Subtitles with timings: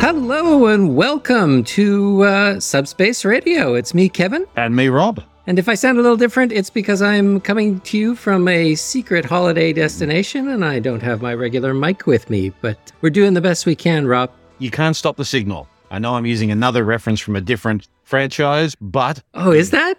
[0.00, 3.74] Hello and welcome to uh, Subspace Radio.
[3.74, 4.46] It's me, Kevin.
[4.56, 5.22] And me, Rob.
[5.46, 8.74] And if I sound a little different, it's because I'm coming to you from a
[8.74, 13.32] secret holiday destination and I don't have my regular mic with me, but we're doing
[13.34, 14.30] the best we can, Rob.
[14.58, 15.68] You can't stop the signal.
[15.90, 19.94] I know I'm using another reference from a different franchise, but Oh, is that?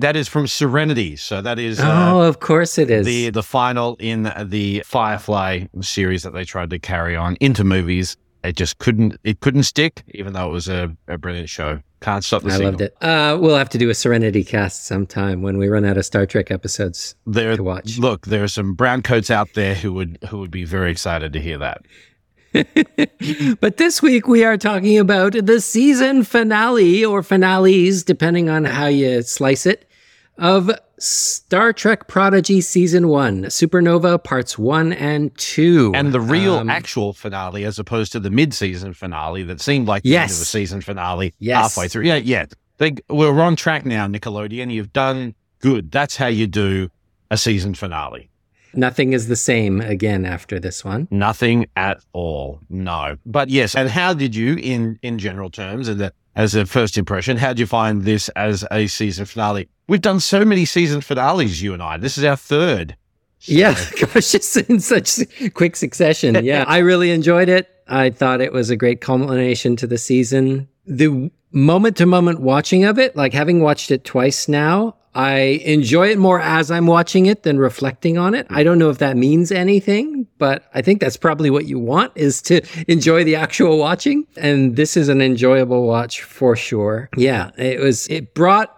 [0.00, 1.16] That is from Serenity.
[1.16, 1.84] So that is oh,
[2.22, 3.06] uh, of course it is.
[3.06, 8.16] the the final in the Firefly series that they tried to carry on into movies.
[8.42, 11.80] It just couldn't it couldn't stick, even though it was a, a brilliant show.
[12.00, 12.70] Can't stop the I signal.
[12.72, 12.94] loved it.
[13.02, 16.26] Uh, we'll have to do a Serenity cast sometime when we run out of Star
[16.26, 17.96] Trek episodes There, to watch.
[17.98, 21.32] look, there are some brown coats out there who would who would be very excited
[21.32, 21.86] to hear that.
[23.60, 28.86] but this week we are talking about the season finale or finales, depending on how
[28.86, 29.88] you slice it,
[30.38, 35.92] of Star Trek Prodigy Season 1, Supernova Parts 1 and 2.
[35.94, 40.02] And the real Um, actual finale, as opposed to the mid-season finale that seemed like
[40.02, 41.62] the end of a season finale Yes.
[41.62, 42.04] halfway through.
[42.04, 42.46] Yeah, yeah.
[42.78, 44.72] They, we're on track now, Nickelodeon.
[44.72, 45.90] You've done good.
[45.90, 46.88] That's how you do
[47.30, 48.30] a season finale.
[48.76, 51.06] Nothing is the same again after this one.
[51.10, 52.58] Nothing at all.
[52.68, 53.16] No.
[53.24, 53.76] But yes.
[53.76, 57.48] And how did you, in in general terms, and the, as a first impression, how
[57.48, 59.68] did you find this as a season finale?
[59.86, 61.96] We've done so many season finales, you and I.
[61.98, 62.96] This is our third.
[63.40, 65.20] Yeah, gosh, just in such
[65.52, 66.42] quick succession.
[66.44, 67.70] Yeah, I really enjoyed it.
[67.86, 70.68] I thought it was a great culmination to the season.
[70.86, 76.08] The moment to moment watching of it, like having watched it twice now, I enjoy
[76.08, 78.46] it more as I'm watching it than reflecting on it.
[78.50, 82.12] I don't know if that means anything, but I think that's probably what you want
[82.16, 84.26] is to enjoy the actual watching.
[84.36, 87.10] And this is an enjoyable watch for sure.
[87.16, 88.76] Yeah, it was, it brought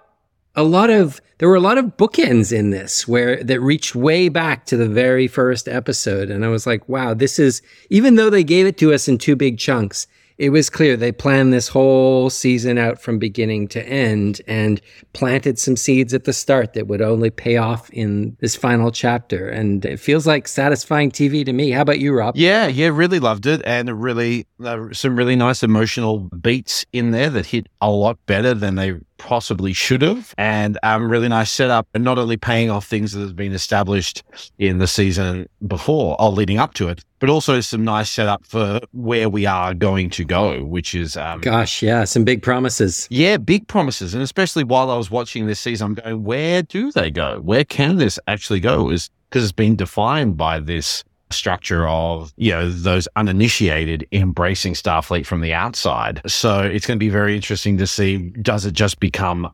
[0.56, 4.28] a lot of there were a lot of bookends in this where that reached way
[4.28, 6.30] back to the very first episode.
[6.30, 9.18] And i was like wow this is even though they gave it to us in
[9.18, 10.06] two big chunks
[10.38, 14.80] it was clear they planned this whole season out from beginning to end and
[15.14, 19.48] planted some seeds at the start that would only pay off in this final chapter.
[19.48, 21.70] And it feels like satisfying tv to me.
[21.70, 22.36] How about you rob?
[22.36, 27.30] Yeah, yeah, really loved it, and really uh, some really nice emotional beats in there
[27.30, 31.88] that hit a lot better than they possibly should have, and um, really nice setup,
[31.94, 34.22] and not only paying off things that have been established
[34.58, 38.80] in the season before or leading up to it, but also some nice setup for
[38.92, 43.36] where we are going to go, which is um, gosh yeah some big promises yeah,
[43.36, 44.14] big promises.
[44.14, 47.40] And especially while I was watching this season, I'm going, where do they go?
[47.40, 48.90] Where can this actually go?
[48.90, 55.26] Is because it's been defined by this structure of, you know, those uninitiated embracing Starfleet
[55.26, 56.20] from the outside.
[56.26, 59.52] So it's going to be very interesting to see does it just become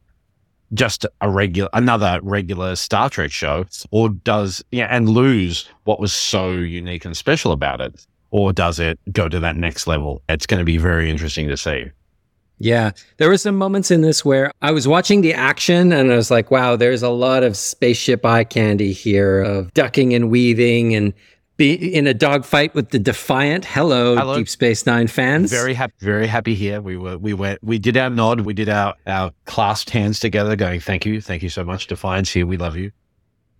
[0.75, 3.65] just a regular another regular Star Trek show?
[3.91, 8.07] Or does yeah and lose what was so unique and special about it?
[8.31, 10.23] Or does it go to that next level?
[10.29, 11.91] It's going to be very interesting to see.
[12.59, 16.17] Yeah, there were some moments in this where I was watching the action and I
[16.17, 20.95] was like, wow, there's a lot of spaceship eye candy here of ducking and weaving
[20.95, 21.13] and
[21.57, 23.65] be in a dogfight with the Defiant.
[23.65, 24.37] Hello, Hello.
[24.37, 25.51] Deep Space Nine fans.
[25.51, 26.81] Very happy, very happy here.
[26.81, 30.57] We were, we went, we did our nod, we did our our clasped hands together,
[30.57, 32.31] going, "Thank you, thank you so much, Defiance.
[32.31, 32.93] Here, we love you."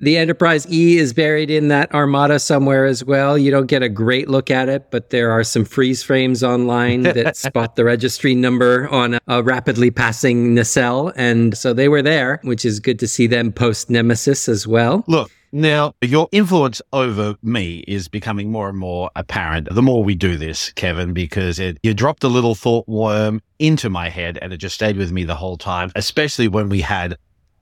[0.03, 3.39] the Enterprise E is buried in that armada somewhere as well.
[3.39, 7.05] You don't get a great look at it, but there are some freeze frames online
[7.05, 11.13] that spot the registry number on a, a rapidly passing nacelle.
[11.15, 15.05] And so they were there, which is good to see them post Nemesis as well.
[15.07, 19.69] Look, now your influence over me is becoming more and more apparent.
[19.71, 23.91] The more we do this, Kevin, because it, you dropped a little thought worm into
[23.91, 25.93] my head, and it just stayed with me the whole time.
[25.95, 27.17] Especially when we had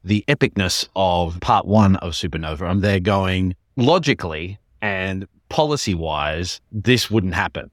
[0.05, 2.62] the epicness of part one of Supernova.
[2.62, 7.71] I'm there going logically and policy wise, this wouldn't happen.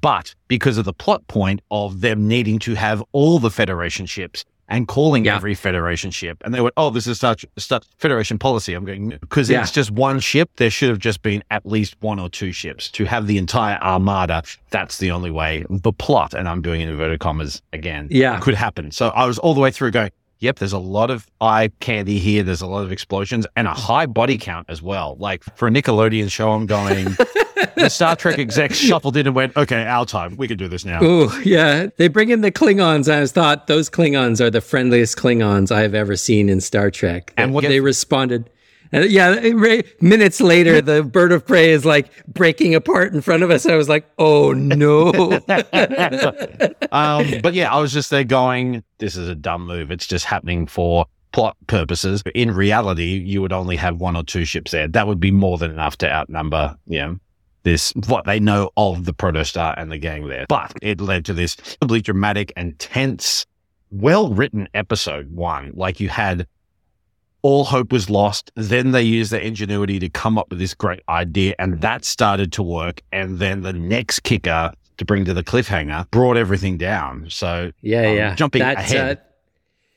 [0.00, 4.44] But because of the plot point of them needing to have all the Federation ships
[4.70, 5.36] and calling Yeah.
[5.36, 9.10] every Federation ship, and they went, "Oh, this is such, such Federation policy." I'm going
[9.20, 9.60] because Yeah.
[9.62, 10.48] it's just one ship.
[10.56, 13.78] There should have just been at least one or two ships to have the entire
[13.82, 14.42] armada.
[14.70, 18.38] That's the only way the plot, and I'm doing inverted commas again, Yeah.
[18.40, 18.90] could happen.
[18.92, 20.10] So I was all the way through going,
[20.40, 22.42] Yep, there's a lot of eye candy here.
[22.42, 25.16] There's a lot of explosions and a high body count as well.
[25.18, 27.04] Like for a Nickelodeon show, I'm going,
[27.76, 30.36] the Star Trek execs shuffled in and went, okay, our time.
[30.36, 31.00] We can do this now.
[31.02, 31.88] Oh, yeah.
[31.98, 33.12] They bring in the Klingons.
[33.12, 36.90] I was thought those Klingons are the friendliest Klingons I have ever seen in Star
[36.90, 37.34] Trek.
[37.36, 38.48] And And what they responded.
[38.92, 43.66] Yeah, minutes later, the bird of prey is like breaking apart in front of us.
[43.66, 45.12] I was like, oh no.
[46.92, 49.90] um, but yeah, I was just there going, this is a dumb move.
[49.90, 52.22] It's just happening for plot purposes.
[52.34, 54.88] In reality, you would only have one or two ships there.
[54.88, 57.18] That would be more than enough to outnumber, you know,
[57.62, 60.46] this, what they know of the Protostar and the gang there.
[60.48, 63.46] But it led to this incredibly dramatic and tense,
[63.90, 65.72] well written episode one.
[65.74, 66.46] Like you had
[67.42, 68.50] all hope was lost.
[68.54, 72.52] Then they used their ingenuity to come up with this great idea, and that started
[72.52, 73.02] to work.
[73.12, 77.26] And then the next kicker to bring to the cliffhanger brought everything down.
[77.30, 79.18] So yeah, um, yeah, jumping That's, ahead.
[79.18, 79.20] Uh,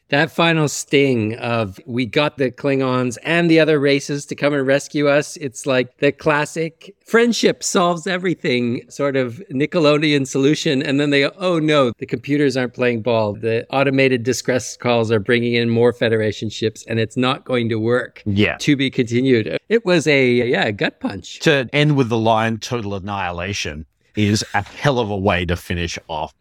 [0.09, 4.65] that final sting of we got the Klingons and the other races to come and
[4.67, 5.37] rescue us.
[5.37, 10.83] It's like the classic friendship solves everything sort of Nickelodeon solution.
[10.83, 13.33] And then they go, oh no, the computers aren't playing ball.
[13.33, 17.79] The automated distress calls are bringing in more Federation ships and it's not going to
[17.79, 18.21] work.
[18.25, 18.57] yeah.
[18.57, 19.57] To be continued.
[19.69, 21.39] It was a, yeah, a gut punch.
[21.41, 23.85] To end with the line total annihilation
[24.15, 26.33] is a hell of a way to finish off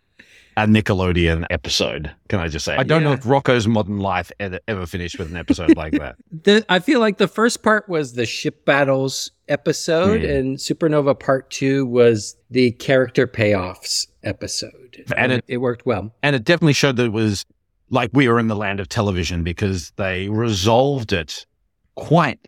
[0.56, 2.10] a Nickelodeon episode.
[2.28, 2.76] Can I just say?
[2.76, 6.16] I don't know if Rocko's Modern Life ever, ever finished with an episode like that.
[6.44, 10.38] The, I feel like the first part was the ship battles episode, Mm.
[10.38, 16.14] and Supernova Part Two was the character payoffs episode, And it- it worked well.
[16.22, 17.44] And it definitely showed that it was
[17.90, 21.44] like we were in the land of television because they resolved it
[21.94, 22.38] quite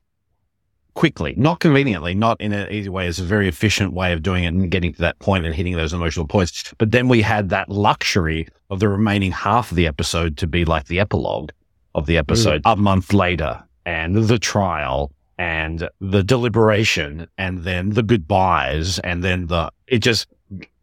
[0.94, 3.06] quickly, not conveniently, not in an easy way.
[3.06, 5.76] It's a very efficient way of doing it and getting to that point and hitting
[5.76, 6.72] those emotional points.
[6.78, 10.64] But then we had that luxury of the remaining half of the episode to be
[10.64, 11.50] like the epilogue
[11.94, 12.72] of the episode mm.
[12.72, 19.48] a month later and the trial and the deliberation and then the goodbyes and then
[19.48, 20.28] the, it just,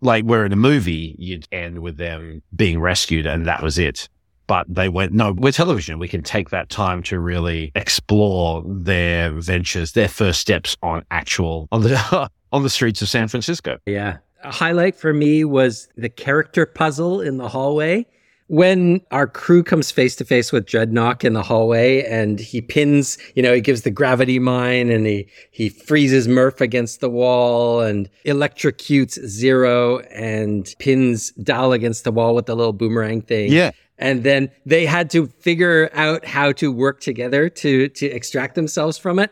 [0.02, 4.10] like we're in a movie, you'd end with them being rescued and that was it.
[4.52, 5.98] But they went, no, we're television.
[5.98, 11.70] We can take that time to really explore their ventures, their first steps on actual,
[11.72, 13.78] on the, on the streets of San Francisco.
[13.86, 18.06] Yeah, a highlight for me was the character puzzle in the hallway.
[18.48, 23.18] When our crew comes face to face with Dreadnought in the hallway and he pins,
[23.36, 27.80] you know, he gives the gravity mine and he, he freezes Murph against the wall
[27.80, 33.50] and electrocutes Zero and pins Dal against the wall with the little boomerang thing.
[33.50, 33.72] Yeah.
[34.02, 38.98] And then they had to figure out how to work together to, to extract themselves
[38.98, 39.32] from it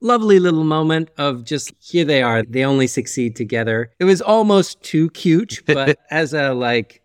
[0.00, 2.42] lovely little moment of just here they are.
[2.42, 3.92] They only succeed together.
[3.98, 7.02] It was almost too cute, but as a like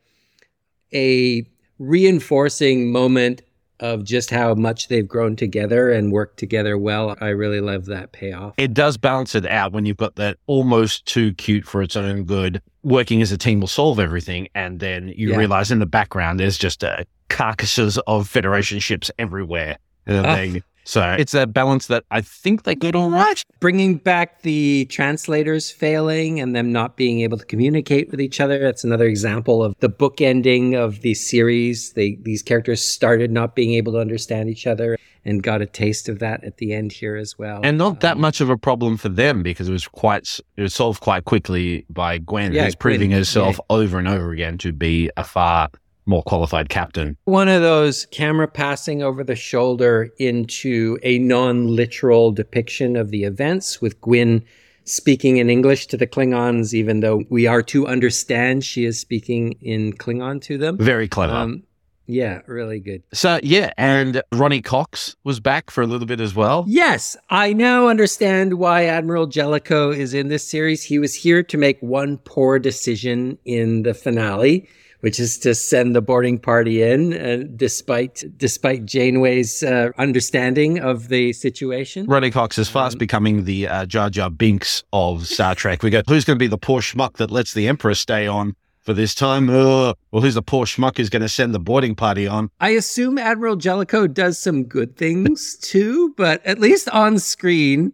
[0.94, 1.46] a
[1.78, 3.42] reinforcing moment
[3.82, 8.14] of just how much they've grown together and worked together well, I really love that
[8.14, 8.54] payoff.
[8.58, 12.24] It does balance it out when you've got that almost too cute for its own
[12.24, 12.62] good.
[12.86, 14.48] Working as a team will solve everything.
[14.54, 15.38] And then you Yeah.
[15.38, 16.98] realize in the background, there's just uh,
[17.30, 19.78] carcasses of Federation ships everywhere.
[20.06, 20.36] And Ah.
[20.36, 23.44] they- so it's a balance that I think they get all right.
[23.60, 28.60] Bringing back the translators failing and them not being able to communicate with each other.
[28.60, 31.94] That's another example of the book ending of the series.
[31.94, 34.98] They, these characters started not being able to understand each other
[35.28, 37.60] and got a taste of that at the end here as well.
[37.64, 40.62] And not that Um, much of a problem for them because it was quite, it
[40.62, 44.60] was solved quite quickly by Gwyn, Yeah, who's proving Gwyn, herself over and over again
[44.60, 45.70] to be a far
[46.06, 47.18] more qualified captain.
[47.26, 53.24] One of those camera passing over the shoulder into a non literal depiction of the
[53.24, 54.44] events with Gwyn
[54.86, 59.54] speaking in English to the Klingons, even though we are to understand she is speaking
[59.62, 60.78] in Klingon to them.
[60.78, 61.34] Very clever.
[61.34, 61.64] Um,
[62.08, 63.02] yeah, really good.
[63.14, 66.64] so yeah, and Ronny Cox was back for a little bit as well.
[66.68, 70.84] Yes, I now understand why Admiral Jellicoe is in this series.
[70.84, 74.70] He was here to make one poor decision in the finale,
[75.06, 81.10] which is to send the boarding party in, uh, despite despite Janeway's uh, understanding of
[81.10, 82.08] the situation.
[82.08, 85.84] Ronny Cox is Um, fast becoming the uh, Jar Jar Binks of Star Trek.
[85.84, 88.56] We go, who's going to be the poor schmuck that lets the Emperor stay on
[88.82, 89.48] for this time?
[89.48, 92.50] Uh, well, who's the poor schmuck who's going to send the boarding party on?
[92.60, 97.94] I assume Admiral Jellicoe does some good things too, but at least on screen.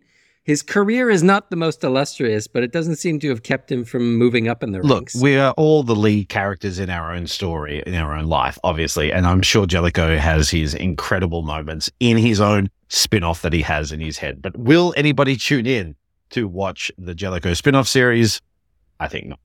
[0.52, 3.86] His career is not the most illustrious, but it doesn't seem to have kept him
[3.86, 5.16] from moving up in the Look, ranks.
[5.16, 9.14] we are all the lead characters in our own story, in our own life, obviously.
[9.14, 13.62] And I'm sure Jellicoe has his incredible moments in his own spin off that he
[13.62, 14.42] has in his head.
[14.42, 15.96] But will anybody tune in
[16.32, 18.42] to watch the Jellicoe spin off series?
[19.00, 19.40] I think not.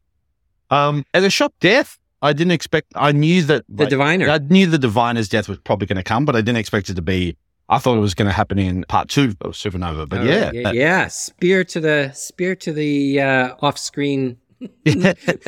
[0.70, 4.28] Um, as a shock death, I didn't expect, I knew that the like, diviner.
[4.28, 6.94] I knew the diviner's death was probably going to come, but I didn't expect it
[6.94, 7.36] to be.
[7.68, 10.50] I thought it was going to happen in part two of Supernova, but All yeah,
[10.52, 11.08] yeah, yeah.
[11.08, 14.37] Spear to the spear to the uh, off-screen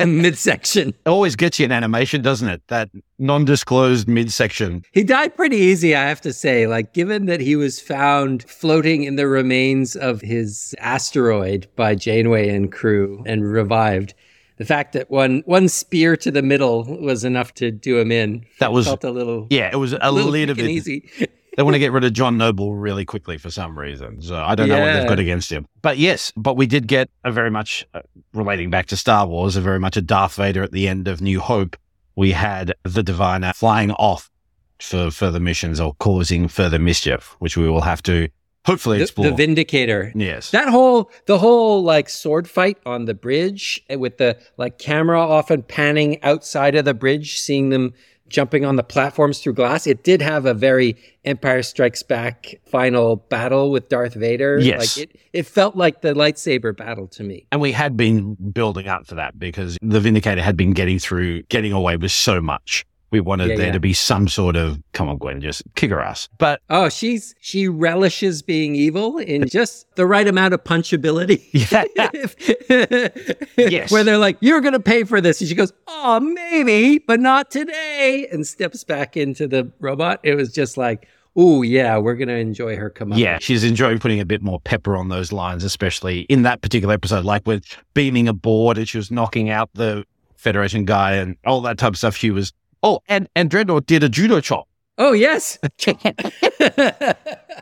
[0.05, 0.89] midsection.
[0.89, 2.61] it always gets you in animation, doesn't it?
[2.67, 4.83] That non-disclosed midsection.
[4.91, 6.67] He died pretty easy, I have to say.
[6.67, 12.49] Like, given that he was found floating in the remains of his asteroid by Janeway
[12.49, 14.13] and crew and revived,
[14.57, 18.45] the fact that one one spear to the middle was enough to do him in
[18.59, 20.69] That was- felt a little Yeah, it was a little little and bit.
[20.69, 21.09] easy.
[21.59, 24.21] they want to get rid of John Noble really quickly for some reason.
[24.21, 25.65] So I don't know what they've got against him.
[25.81, 27.99] But yes, but we did get a very much uh,
[28.33, 31.19] relating back to Star Wars, a very much a Darth Vader at the end of
[31.19, 31.75] New Hope.
[32.15, 34.31] We had the Diviner flying off
[34.79, 38.29] for further missions or causing further mischief, which we will have to
[38.65, 39.29] hopefully The, explore.
[39.29, 40.13] the Vindicator.
[40.15, 40.51] yes.
[40.51, 45.19] That whole the whole like sword fight on the bridge eh, with the like camera
[45.19, 47.93] often panning outside of the bridge, seeing them
[48.29, 49.87] jumping on the platforms through glass.
[49.87, 50.95] It did have a very
[51.25, 54.59] Empire Strikes Back final battle with Darth Vader.
[54.59, 54.97] Yes.
[54.97, 57.45] Like it, it felt like the lightsaber battle to me.
[57.51, 61.43] And we had been building up for that because the Vindicator had been getting through,
[61.43, 62.85] getting away with so much.
[63.11, 63.71] We wanted Yeah, there yeah.
[63.73, 66.29] to be some sort of, come on, Gwyn, just kick her ass.
[66.37, 71.41] But Oh, she's she relishes being evil in just the right amount of punchability.
[73.57, 73.91] Yes.
[73.91, 77.19] Where they're like, "You're going to pay for this," and she goes, "Oh, maybe, but
[77.19, 80.19] not today," and steps back into the robot.
[80.23, 83.63] It was just like, "Oh yeah, we're going to enjoy her come up." yeah, she's
[83.63, 87.45] enjoying putting a bit more pepper on those lines, especially in that particular episode, like
[87.45, 87.63] with
[87.93, 90.03] beaming aboard and she was knocking out the
[90.37, 92.15] Federation guy and all that type of stuff.
[92.15, 94.67] She was, oh, and, and Dreadnought did a judo chop.
[94.97, 95.57] Oh yes.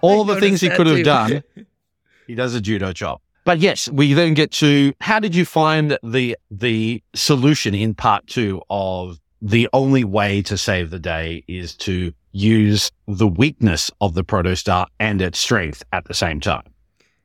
[0.02, 1.44] all the things he could have done.
[2.26, 3.22] He does a judo chop.
[3.46, 8.28] But yes, we then get to how did you find the the solution in part
[8.28, 14.14] two of the only way to save the day is to use the weakness of
[14.14, 16.64] the protostar and its strength at the same time.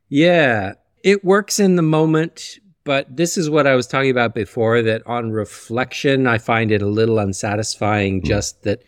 [0.09, 4.83] Yeah, it works in the moment, but this is what I was talking about before
[4.83, 8.27] that on reflection, I find it a little unsatisfying Hmm.
[8.27, 8.83] just that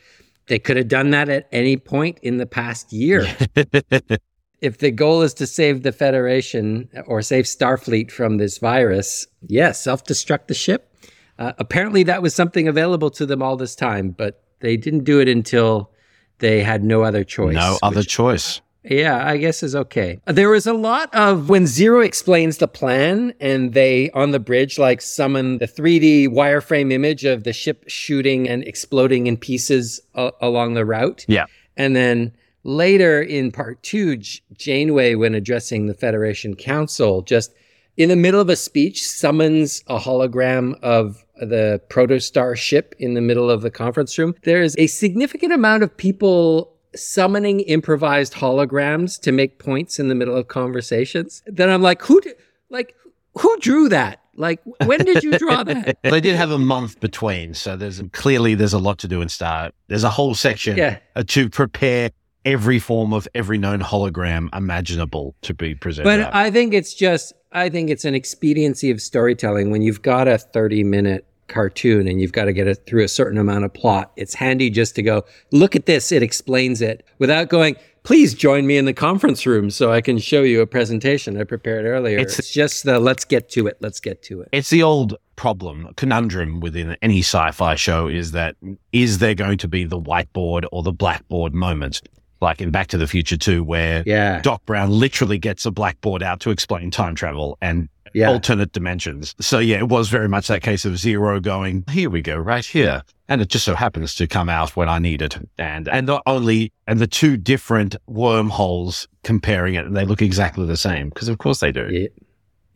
[0.46, 3.26] they could have done that at any point in the past year.
[4.60, 9.80] if the goal is to save the Federation or save Starfleet from this virus, yes,
[9.82, 10.90] self destruct the ship.
[11.38, 15.20] Uh, apparently, that was something available to them all this time, but they didn't do
[15.20, 15.90] it until
[16.38, 17.54] they had no other choice.
[17.54, 18.60] no other choice.
[18.84, 20.20] Yeah, I guess is okay.
[20.26, 24.78] There was a lot of when Zero explains the plan and they on the bridge
[24.78, 30.32] like summon the 3D wireframe image of the ship shooting and exploding in pieces a-
[30.40, 31.24] along the route.
[31.28, 31.46] Yeah.
[31.76, 37.54] And then later in part two, J- Janeway, when addressing the Federation Council, just
[37.96, 43.20] in the middle of a speech, summons a hologram of the protostar ship in the
[43.20, 44.34] middle of the conference room.
[44.42, 50.14] There is a significant amount of people summoning improvised holograms to make points in the
[50.14, 51.42] middle of conversations.
[51.46, 52.32] Then I'm like, who, d-
[52.70, 52.94] like,
[53.38, 54.20] who drew that?
[54.36, 55.98] Like, when did you draw that?
[56.02, 59.28] they did have a month between, so there's clearly there's a lot to do in
[59.28, 59.70] Star.
[59.88, 60.98] There's a whole section Yeah.
[61.14, 62.10] uh, to prepare
[62.44, 66.24] every form of every known hologram imaginable to be presented.
[66.24, 66.34] But.
[66.34, 69.70] I think it's just, I think it's an expediency of storytelling.
[69.70, 71.26] When you've got a 30 minute
[71.58, 74.68] cartoon and you've got to get it through a certain amount of plot, it's handy
[74.70, 78.84] just to go, look at this, it explains it without going, please join me in
[78.84, 82.18] the conference room so I can show you a presentation I prepared earlier.
[82.18, 84.48] It's- It's, just the let's get to it, let's get to it.
[84.52, 88.56] It's the old problem, conundrum within any sci fi show is that
[88.92, 92.02] is there going to be the whiteboard or the blackboard moment?
[92.40, 94.42] Like in Back to the Future 2, where Yeah.
[94.42, 98.30] Doc Brown literally gets a blackboard out to explain time travel and Yeah.
[98.30, 99.34] alternate dimensions.
[99.40, 102.64] So, yeah, it was very much that case of Zero going, here we go, right
[102.64, 103.02] here.
[103.28, 105.36] And it just so happens to come out when I need it.
[105.58, 110.64] And, and not only, and the two different wormholes comparing it, and they look exactly
[110.64, 111.88] the same, because of course they do.
[111.90, 112.12] Yep.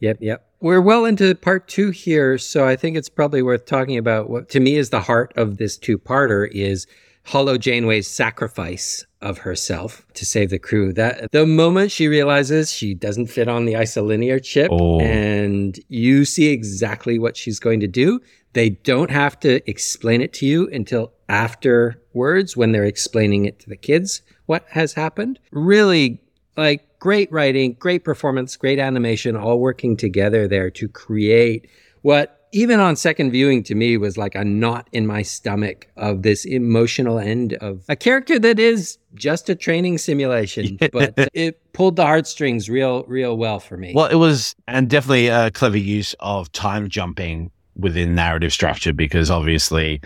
[0.01, 0.19] Yep.
[0.21, 0.45] Yep.
[0.61, 4.49] We're well into part two here, so I think it's probably worth talking about what
[4.51, 6.87] to me is the heart of this two parter is
[7.29, 10.95] Hollow Janeway's sacrifice of herself to save the crew.
[10.95, 14.99] That the moment she realizes she doesn't fit on the isolinear chip Oh.
[15.01, 18.21] and you see exactly what she's going to do.
[18.55, 23.69] They don't have to explain it to you until afterwards when they're explaining it to
[23.69, 25.39] the kids what has happened.
[25.53, 26.23] Really
[26.57, 31.69] like great writing, great performance, great animation, all working together there to create
[32.01, 36.23] what even on second viewing to me was like a knot in my stomach of
[36.23, 41.97] this emotional end of a character that is just a training simulation, but it pulled
[41.97, 43.93] the heartstrings real, real well for me.
[43.95, 49.31] Well, it was, and definitely a clever use of time jumping within narrative structure because
[49.31, 50.01] obviously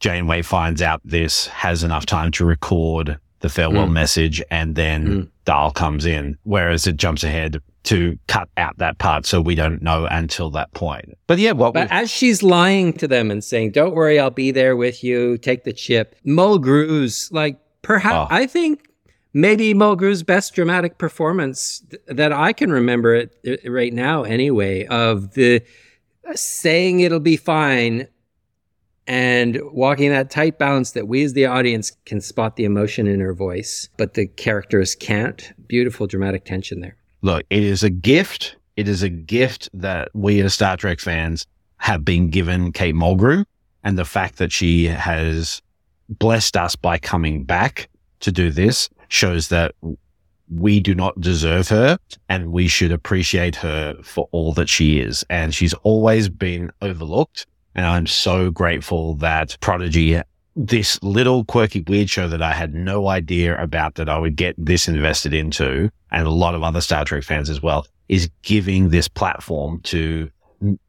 [0.00, 3.92] Janeway finds out this, has enough time to record the farewell Mm.
[3.92, 5.28] message, and then Mm.
[5.44, 9.80] Dal comes in, whereas it jumps ahead to cut out that part so we don't
[9.82, 11.16] know until that point.
[11.26, 14.50] But yeah, what But as she's lying to them and saying, "Don't worry, I'll be
[14.50, 15.38] there with you.
[15.38, 18.34] Take the chip." Mulgrew's like perhaps Oh.
[18.34, 18.88] I think
[19.32, 24.86] maybe Mulgrew's best dramatic performance th- that I can remember it, it right now anyway
[24.86, 25.62] of the
[26.28, 28.08] uh, saying it'll be fine
[29.06, 33.20] and walking that tight balance that we as the audience can spot the emotion in
[33.20, 35.52] her voice, but the characters can't.
[35.68, 36.96] Beautiful dramatic tension there.
[37.22, 38.56] Look, it is a gift.
[38.76, 41.46] It is a gift that we as Star Trek fans
[41.78, 43.44] have been given Kate Mulgrew
[43.84, 45.62] and the fact that she has
[46.08, 47.88] blessed us by coming back
[48.20, 49.74] to do this shows that
[50.54, 55.24] we do not deserve her and we should appreciate her for all that she is.
[55.28, 57.46] And she's always been overlooked.
[57.74, 60.20] And I'm so grateful that Prodigy,
[60.56, 64.54] this little quirky weird show that I had no idea about that I would get
[64.58, 68.88] this invested into and a lot of other Star Trek fans as well is giving
[68.88, 70.30] this platform to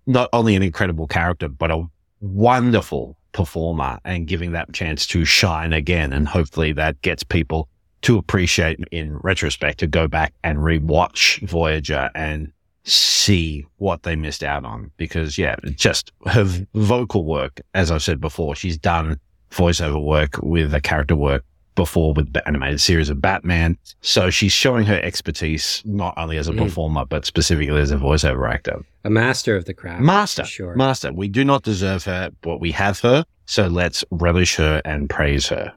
[0.05, 1.85] not only an incredible character, but a
[2.21, 6.13] wonderful performer and giving that chance to shine again.
[6.13, 7.67] And hopefully that gets people
[8.03, 14.43] to appreciate in retrospect to go back and rewatch Voyager and see what they missed
[14.43, 14.91] out on.
[14.95, 19.19] Because yeah, just her vocal work, as I've said before, she's done
[19.51, 21.43] voiceover work with a character work
[21.75, 23.77] before with the animated series of Batman.
[24.01, 26.57] So she's showing her expertise not only as a mm.
[26.57, 28.83] performer, but specifically as a voiceover actor.
[29.03, 30.01] A master of the craft.
[30.01, 30.43] Master.
[30.43, 30.75] Sure.
[30.75, 31.13] Master.
[31.13, 33.23] We do not deserve her, but we have her.
[33.45, 35.73] So let's relish her and praise her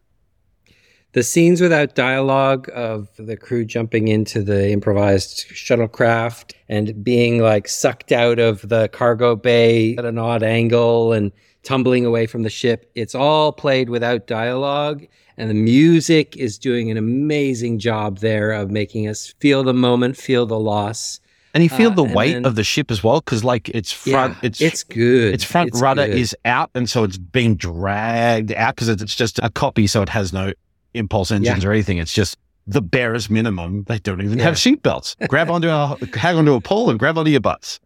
[1.13, 7.67] the scenes without dialogue of the crew jumping into the improvised shuttlecraft and being like
[7.67, 12.51] sucked out of the cargo bay at an odd angle and tumbling away from the
[12.51, 12.91] ship.
[12.95, 15.07] It's all played without dialogue.
[15.37, 20.17] And the music is doing an amazing job there of making us feel the moment,
[20.17, 21.21] feel the loss.
[21.55, 23.91] And you feel uh, the weight then, of the ship as well, because like it's
[23.91, 25.35] front, yeah, it's it's good.
[25.35, 26.17] Its front it's rudder good.
[26.17, 30.09] is out, and so it's being dragged out because it's just a copy, so it
[30.11, 30.53] has no
[30.95, 31.69] impulse engines yeah.
[31.69, 31.99] or anything.
[31.99, 33.85] It's just the barest minimum.
[33.85, 34.45] They don't even yeah.
[34.45, 35.17] have seatbelts.
[35.29, 37.81] grab onto a hang onto a pole and grab onto your butts.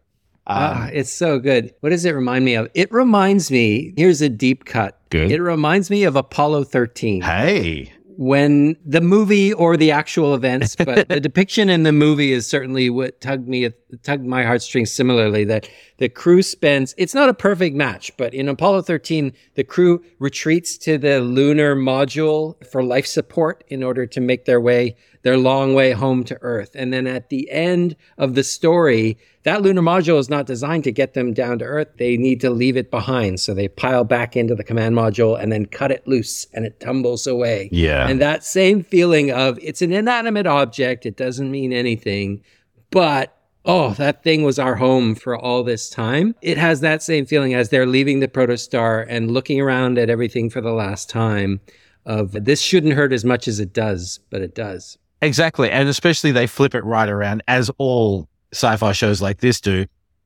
[0.47, 1.73] Ah, um, it's so good.
[1.79, 2.69] What does it remind me of?
[2.73, 3.93] It reminds me.
[3.97, 4.99] Here's a deep cut.
[5.09, 5.31] Good.
[5.31, 7.21] It reminds me of Apollo 13.
[7.21, 12.47] Hey, when the movie or the actual events, but the depiction in the movie is
[12.47, 13.69] certainly what tugged me,
[14.03, 15.43] tugged my heartstrings similarly.
[15.43, 20.03] That the crew spends, it's not a perfect match, but in Apollo 13, the crew
[20.19, 25.37] retreats to the lunar module for life support in order to make their way, their
[25.39, 26.75] long way home to Earth.
[26.75, 30.91] And then at the end of the story, that lunar module is not designed to
[30.91, 31.87] get them down to Earth.
[31.97, 33.39] They need to leave it behind.
[33.39, 36.79] So they pile back into the command module and then cut it loose and it
[36.79, 37.69] tumbles away.
[37.71, 38.07] Yeah.
[38.07, 41.07] And that same feeling of it's an inanimate object.
[41.07, 42.43] It doesn't mean anything,
[42.91, 43.35] but
[43.65, 46.35] oh, that thing was our home for all this time.
[46.43, 50.51] It has that same feeling as they're leaving the protostar and looking around at everything
[50.51, 51.61] for the last time
[52.05, 54.99] of this shouldn't hurt as much as it does, but it does.
[55.21, 55.71] Exactly.
[55.71, 59.85] And especially they flip it right around as all sci-fi shows like this do,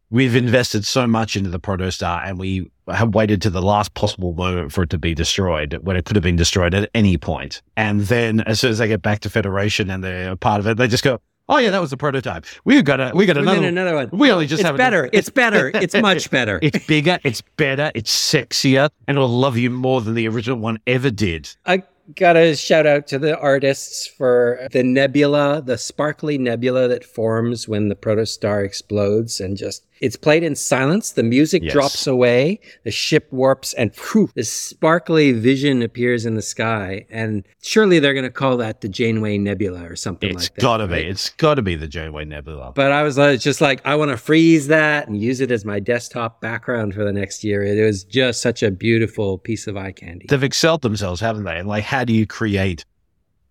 [0.10, 4.34] we've invested so much into the protostar and we have waited to the last possible
[4.34, 7.62] moment for it to be destroyed when it could have been destroyed at any point.
[7.78, 10.68] And then as soon as they get back to Federation and they're a part of
[10.68, 11.22] it, they just go,
[11.52, 12.46] Oh yeah, that was the prototype.
[12.64, 14.10] We got a we got another another one.
[14.12, 15.10] We only just it's have better.
[15.12, 15.72] It's better.
[15.80, 16.60] It's much better.
[16.62, 17.18] it's bigger.
[17.24, 17.92] It's better.
[17.96, 21.50] It's sexier, and it'll love you more than the original one ever did.
[21.66, 21.82] I
[22.16, 27.90] Gotta shout out to the artists for the nebula, the sparkly nebula that forms when
[27.90, 31.12] the protostar explodes and just it's played in silence.
[31.12, 31.74] The music yes.
[31.74, 37.06] drops away, the ship warps, and whew, this sparkly vision appears in the sky.
[37.10, 40.56] And surely they're going to call that the Janeway Nebula or something it's like that.
[40.56, 41.02] It's got to be.
[41.02, 42.72] It's got to be the Janeway Nebula.
[42.76, 45.80] But I was just like, I want to freeze that and use it as my
[45.80, 47.64] desktop background for the next year.
[47.64, 50.26] It was just such a beautiful piece of eye candy.
[50.30, 51.58] They've excelled themselves, haven't they?
[51.58, 52.86] And like, how do you create,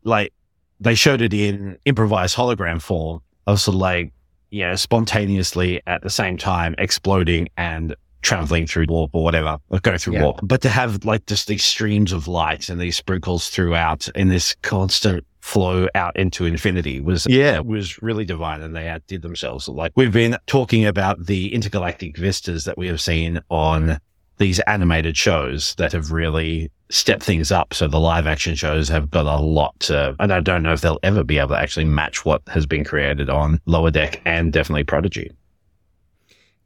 [0.05, 0.33] like,
[0.81, 3.21] they showed it in improvised hologram form.
[3.47, 4.13] Also, like,
[4.51, 9.79] you know, spontaneously at the same time exploding and traveling through warp or whatever, or
[9.81, 10.25] go through yeah.
[10.25, 10.41] warp.
[10.43, 14.57] But to have like just these streams of light and these sprinkles throughout in this
[14.63, 18.61] constant flow out into infinity was, yeah, was really divine.
[18.61, 19.69] And they outdid themselves.
[19.69, 24.01] Like we've been talking about the intergalactic vistas that we have seen on
[24.39, 27.75] these animated shows that have really step things up.
[27.75, 30.81] So the live action shows have got a lot to, and I don't know if
[30.81, 34.53] they'll ever be able to actually match what has been created on Lower Deck and
[34.53, 35.31] definitely Prodigy.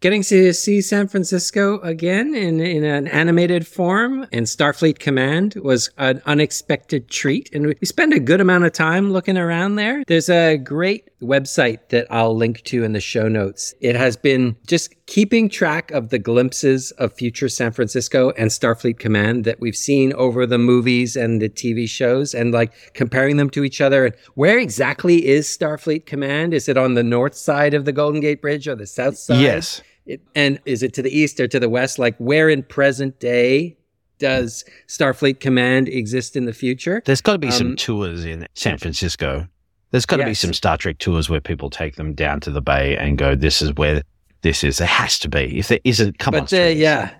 [0.02, 5.90] Getting to see San Francisco again in, in an animated form in Starfleet Command was
[5.96, 7.48] an unexpected treat.
[7.54, 10.02] And we spent a good amount of time looking around there.
[10.08, 13.74] There's a great website that I'll link to in the show notes.
[13.80, 18.98] It has been just keeping track of the glimpses of future San Francisco and Starfleet
[18.98, 23.50] Command that we've seen over the movies and the TV shows and like comparing them
[23.50, 24.06] to each other.
[24.06, 26.54] And where exactly is Starfleet Command?
[26.54, 29.40] Is it on the north side of the Golden Gate Bridge or the south side?
[29.40, 29.80] Yes.
[30.06, 31.98] It, and is it to the east or to the west?
[31.98, 33.76] Like where in present day
[34.18, 37.02] does Starfleet Command exist in the future?
[37.04, 39.46] There's got to be Um, some tours in San Francisco.
[39.90, 42.62] There's got to be some Star Trek tours where people take them down to the
[42.62, 44.02] bay and go, "This is where
[44.40, 45.58] this is." There has to be.
[45.58, 46.40] If there isn't, come on.
[46.42, 47.10] but uh, yeah,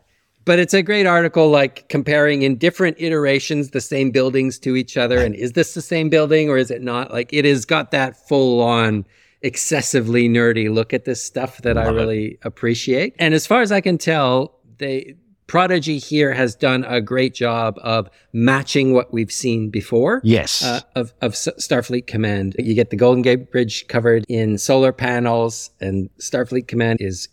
[0.47, 4.97] but it's a great article, like comparing in different iterations the same buildings to each
[4.97, 7.12] other, and is this the same building or is it not?
[7.12, 9.05] Like it has got that full on,
[9.42, 12.00] excessively nerdy look at this stuff that I Love it.
[12.00, 13.14] really appreciate.
[13.18, 15.16] And as far as I can tell, they
[15.48, 20.62] Prodigy here has done a great job of matching what we've seen before Yes.
[20.64, 22.57] uh, of, of S- Starfleet Command.
[22.59, 27.28] You get the Golden Gate Bridge covered in solar panels, and Starfleet Command is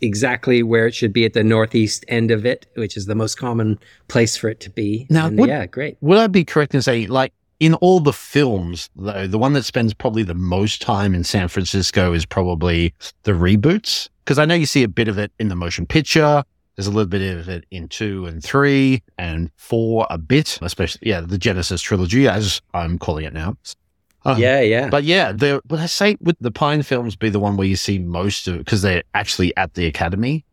[0.00, 3.36] exactly where it should be at the northeast end of it, which is the most
[3.36, 5.06] common place for it to be.
[5.08, 5.96] Now, And would- yeah, great.
[6.00, 9.64] Would I be correct in saying, like, in all the films, though, the one that
[9.64, 12.94] spends probably the most time in San Francisco is probably
[13.24, 14.08] the reboots?
[14.24, 16.42] Because I know you see a bit of it in the motion picture.
[16.76, 21.08] There's a little bit of it in two and three and four a bit, especially,
[21.08, 23.56] yeah, the Genesis trilogy, as I'm calling it now.
[24.24, 24.88] Uh, yeah, yeah.
[24.88, 27.76] But yeah, the, would I say would the Pine films be the one where you
[27.76, 30.44] see most of it because they're actually at the Academy?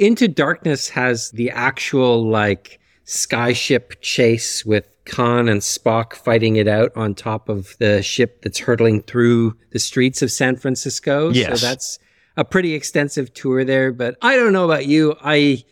[0.00, 2.80] Into Darkness has the actual like
[3.10, 8.60] skyship chase with Khan and Spock fighting it out on top of the ship that's
[8.60, 11.30] hurtling through the streets of San Francisco.
[11.30, 11.60] Yes.
[11.60, 11.98] So that's
[12.36, 13.92] a pretty extensive tour there.
[13.92, 15.16] But I don't know about you.
[15.24, 15.64] I,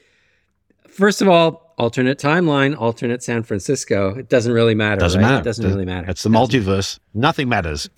[0.89, 4.17] first of all, alternate timeline, alternate San Francisco.
[4.17, 5.01] It doesn't really matter.
[5.01, 5.29] Doesn't right?
[5.29, 5.41] matter.
[5.43, 6.11] It doesn't Does- really matter.
[6.11, 6.99] It's the multiverse.
[7.15, 7.89] Nothing matters.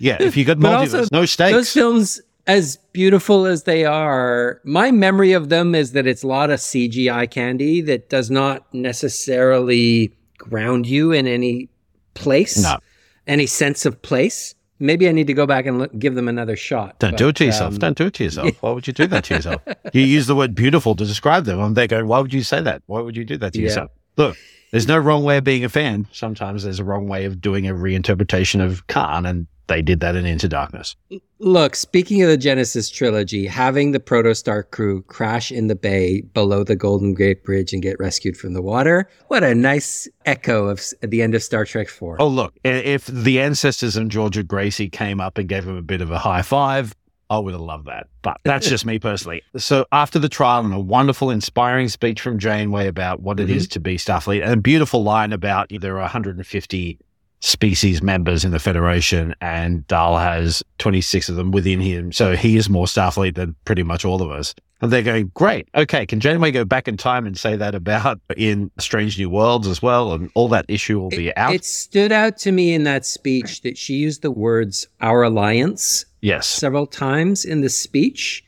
[0.00, 1.52] Yeah, if you got multiverse, no stakes.
[1.52, 6.26] Those films, as beautiful as they are, my memory of them is that it's a
[6.26, 11.68] lot of CGI candy that does not necessarily ground you in any
[12.14, 12.78] place, No.
[13.26, 14.54] any sense of place.
[14.80, 16.98] Maybe I need to go back and look, give them another shot.
[17.00, 17.74] Don't But, do it to yourself.
[17.74, 18.50] um, Don't do it to yourself.
[18.62, 19.60] Why would you do that to yourself?
[19.92, 21.58] you use the word beautiful to describe them.
[21.60, 22.82] and they go, why would you say that?
[22.86, 23.64] Why would you do that to Yeah.
[23.66, 23.90] yourself?
[24.16, 24.36] Look,
[24.70, 26.06] there's no wrong way of being a fan.
[26.12, 30.16] Sometimes there's a wrong way of doing a reinterpretation of Khan, and they did that
[30.16, 30.96] in Into Darkness.
[31.38, 36.64] Look, speaking of the Genesis trilogy, having the Protostar crew crash in the bay below
[36.64, 40.82] the Golden Gate Bridge and get rescued from the water, what a nice echo of
[41.00, 42.16] the end of Star Trek 4.
[42.18, 45.82] Oh, look, if the ancestors and George and Gracie came up and gave him a
[45.82, 46.94] bit of a high five,
[47.30, 48.06] I would have loved that.
[48.22, 49.42] But that's just me personally.
[49.56, 53.64] So after the trial and a wonderful, inspiring speech from Janeway about what it is
[53.64, 53.72] mm-hmm.
[53.72, 56.98] to be Starfleet and a beautiful line about there are 150
[57.40, 62.12] species members in the Federation and Dal has 26 of them within him.
[62.12, 64.54] So he is more Starfleet than pretty much all of us.
[64.80, 65.68] And they're going, great.
[65.74, 66.06] Okay.
[66.06, 69.82] Can Janeway go back in time and say that about in Strange New Worlds as
[69.82, 70.12] well?
[70.12, 71.52] And all that issue will be out.
[71.52, 76.04] It stood out to me in that speech that she used the words "our alliance"
[76.20, 76.46] yes.
[76.46, 78.44] several times in the speech,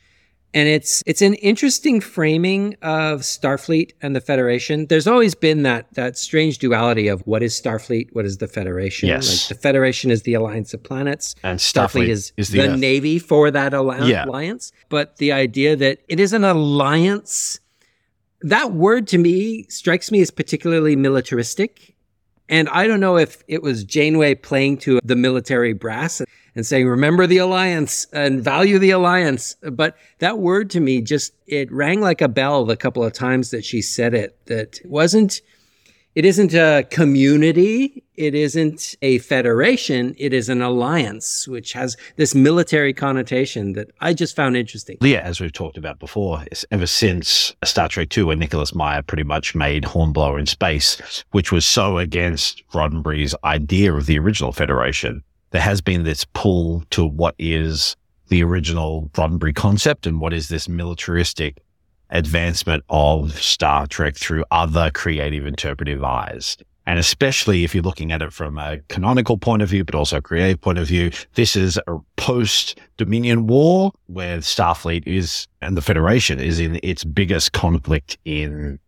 [0.53, 4.87] and it's it's an interesting framing of Starfleet and the Federation.
[4.87, 9.09] There's always been that that strange duality of what is Starfleet, what is the Federation.
[9.09, 9.29] Yes.
[9.29, 11.37] Like the Federation is the alliance of planets.
[11.45, 14.25] And Starfleet, Starfleet is, is the, the uh, navy for that alli- Yeah.
[14.25, 14.73] alliance.
[14.89, 17.61] But the idea that it is an alliance,
[18.41, 21.95] that word to me strikes me as particularly militaristic.
[22.51, 26.21] And I don't know if it was Janeway playing to the military brass
[26.57, 29.55] and saying, remember the alliance and value the alliance.
[29.63, 33.53] But that word to me just, it rang like a bell the couple of times
[33.53, 35.41] that she said it, that it wasn't,
[36.15, 38.03] it isn't a community.
[38.17, 40.15] It isn't a federation.
[40.19, 44.99] It is an alliance, which has this military connotation that I just found interesting.
[45.01, 49.23] Yeah, as we've talked about before, ever since Star Trek II, where Nicholas Meyer pretty
[49.23, 55.23] much made Hornblower in space, which was so against Roddenberry's idea of the original Federation,
[55.51, 57.97] there has been this pull to what is
[58.29, 61.63] the original Roddenberry concept and what is this militaristic
[62.11, 66.57] advancement of Star Trek through other creative interpretive eyes.
[66.87, 70.17] And especially if you're looking at it from a canonical point of view, but also
[70.17, 75.77] a creative point of view, this is a post Dominion War where Starfleet is and
[75.77, 78.79] the Federation is in its biggest conflict in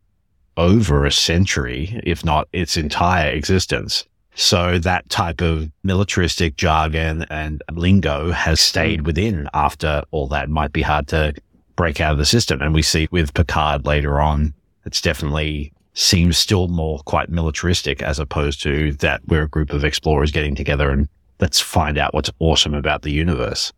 [0.57, 4.07] over a century, if not its entire existence.
[4.35, 10.73] So that type of militaristic jargon and lingo has stayed within after all that might
[10.73, 11.35] be hard to
[11.77, 12.61] break out of the system.
[12.61, 14.55] And we see with Picard later on,
[14.85, 19.85] it's definitely seems still more quite militaristic as opposed to that we're a group of
[19.85, 21.09] explorers getting together and
[21.41, 23.73] let's find out what's awesome about the universe.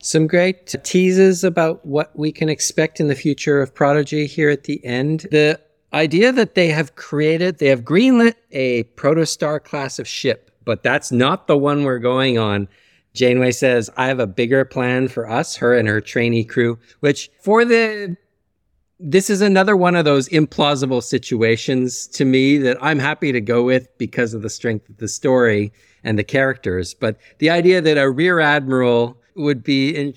[0.00, 4.64] Some great teases about what we can expect in the future of Prodigy here at
[4.64, 5.26] the end.
[5.32, 5.60] The
[5.92, 11.10] idea that they have created, they have greenlit a protostar class of ship, but that's
[11.10, 12.68] not the one we're going on.
[13.18, 17.30] Janeway says, I have a bigger plan for us, her and her trainee crew, which
[17.40, 18.16] for the
[19.00, 23.64] this is another one of those implausible situations to me that I'm happy to go
[23.64, 25.72] with because of the strength of the story
[26.04, 26.94] and the characters.
[26.94, 30.14] But the idea that a rear admiral would be in,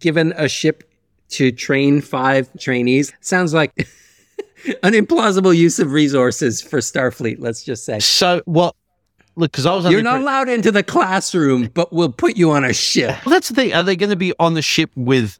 [0.00, 0.90] given a ship
[1.30, 3.72] to train five trainees sounds like
[4.82, 8.00] an implausible use of resources for Starfleet, let's just say.
[8.00, 8.74] So, well,
[9.36, 12.64] look, because I was You're not allowed into the classroom, but we'll put you on
[12.64, 13.24] a ship.
[13.24, 13.72] Well, that's the thing.
[13.74, 15.38] Are they going to be on the ship with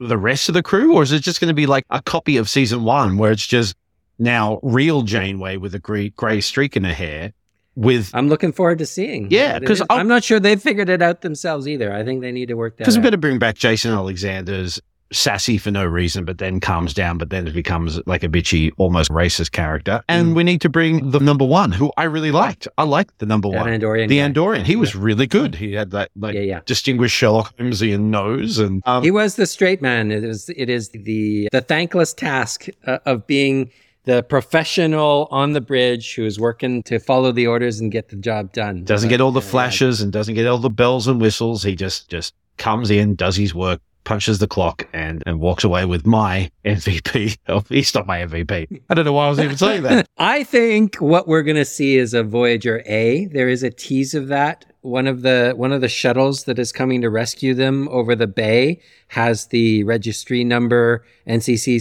[0.00, 2.36] the rest of the crew, or is it just going to be like a copy
[2.36, 3.74] of season one where it's just
[4.18, 7.32] now real Janeway with a gray, gray streak in her hair?
[7.74, 9.28] With I'm looking forward to seeing.
[9.30, 9.86] Yeah, what it 'cause is.
[9.88, 11.92] I'll- I'm not sure they've figured it out themselves either.
[11.94, 14.80] I think they need to work that because we're going to bring back Jason Alexander's
[15.12, 18.70] sassy for no reason, but then calms down, but then it becomes like a bitchy,
[18.76, 20.02] almost racist character.
[20.08, 20.34] And Mm.
[20.36, 22.68] we need to bring the number one, who I really liked.
[22.76, 24.08] I liked the number That one, Andorian.
[24.08, 24.28] the guy.
[24.28, 24.64] Andorian.
[24.64, 25.54] He was really good.
[25.54, 26.60] He had that like Yeah, yeah.
[26.66, 30.10] distinguished Sherlock Holmesian nose, and um, He was the straight man.
[30.12, 33.70] It is it is the the thankless task uh, of being
[34.04, 38.16] the professional on the bridge who is working to follow the orders and get the
[38.16, 38.82] job done.
[38.84, 39.50] doesn't But, get all the uh, yeah.
[39.50, 41.62] flashes and doesn't get all the bells and whistles.
[41.62, 45.84] He just just comes in, does his work, punches the clock, and and walks away
[45.84, 47.36] with my MVP.
[47.48, 48.80] Oh, he's not my MVP.
[48.88, 50.08] I don't know why I was even saying that.
[50.18, 53.26] I think what we're going to see is a Voyager A.
[53.26, 54.64] There is a tease of that.
[54.80, 58.26] One of the one of the shuttles that is coming to rescue them over the
[58.28, 61.76] bay has the registry number NCC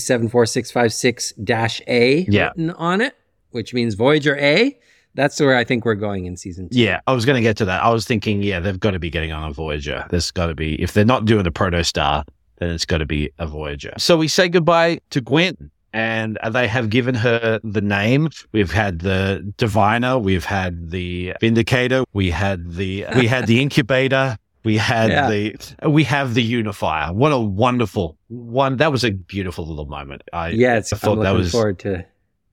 [0.97, 2.47] 74656-A Yeah.
[2.47, 3.15] written on it,
[3.51, 4.77] which means Voyager A.
[5.17, 6.79] That's where I think we're going in season 2.
[6.79, 7.83] Yeah, I was going to get to that.
[7.83, 10.05] I was thinking, yeah, they've got to be getting on a Voyager.
[10.11, 12.23] There's got to be, if they're not doing a Protostar,
[12.59, 13.93] then it's got to be a Voyager.
[13.97, 18.29] So we say goodbye to Gwyn, and they have given her the name.
[18.51, 24.37] We've had the Diviner, we've had the Vindicator, we had the we had the Incubator.
[24.63, 25.29] We had Yeah.
[25.29, 25.55] the
[25.89, 27.13] we have the unifier.
[27.13, 28.77] What a wonderful one!
[28.77, 30.23] That was a beautiful little moment.
[30.33, 32.05] I Yes, I thought I'm that looking was forward to.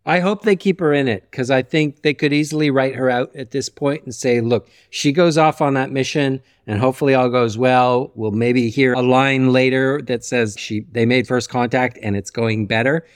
[0.07, 3.09] I hope they keep her in it because I think they could easily write her
[3.09, 7.15] out at this point and say, "Look, she goes off on that mission, and hopefully
[7.15, 8.13] all goes well.
[8.15, 12.31] We'll maybe hear a line later that says she they made first contact and it's
[12.31, 13.07] going better."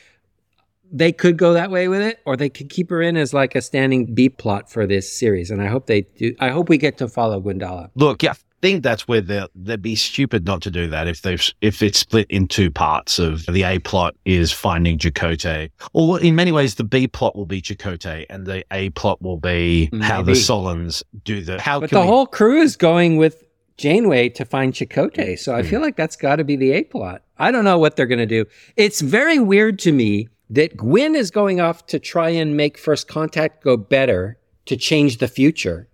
[0.90, 3.54] They could go that way with it, or they could keep her in as like
[3.54, 5.50] a standing B plot for this series.
[5.50, 6.34] And I hope they do.
[6.40, 7.90] I hope we get to follow Gwyndala.
[7.94, 11.82] Look, yeah, think that's where they'd be stupid not to do that if they've if
[11.82, 15.70] it's split in two parts of the A plot is finding Chakotay.
[15.92, 19.36] Or in many ways, the B plot will be Chakotay and the A plot will
[19.36, 20.38] be how the Maybe.
[20.38, 23.44] Solons do the how But the we- whole crew is going with
[23.76, 25.38] Janeway to find Chakotay.
[25.38, 25.68] So I hmm.
[25.68, 27.22] feel like that's got to be the A plot.
[27.38, 28.44] I don't know what they're going to do.
[28.76, 33.06] It's very weird to me that Gwyn is going off to try and make first
[33.06, 35.88] contact go better to change the future.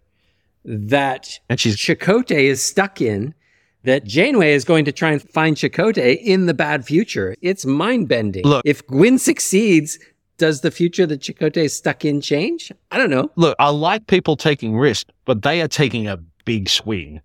[0.64, 3.34] That and she's Chakotay is stuck in.
[3.84, 7.34] That Janeway is going to try and find Chakotay in the bad future.
[7.42, 8.44] It's mind bending.
[8.44, 9.98] Look- if Gwyn succeeds,
[10.38, 12.72] does the future that Chakotay is stuck in change?
[12.90, 13.30] I don't know.
[13.36, 13.54] look.
[13.58, 17.20] I like people taking risks, but they are taking a big swing.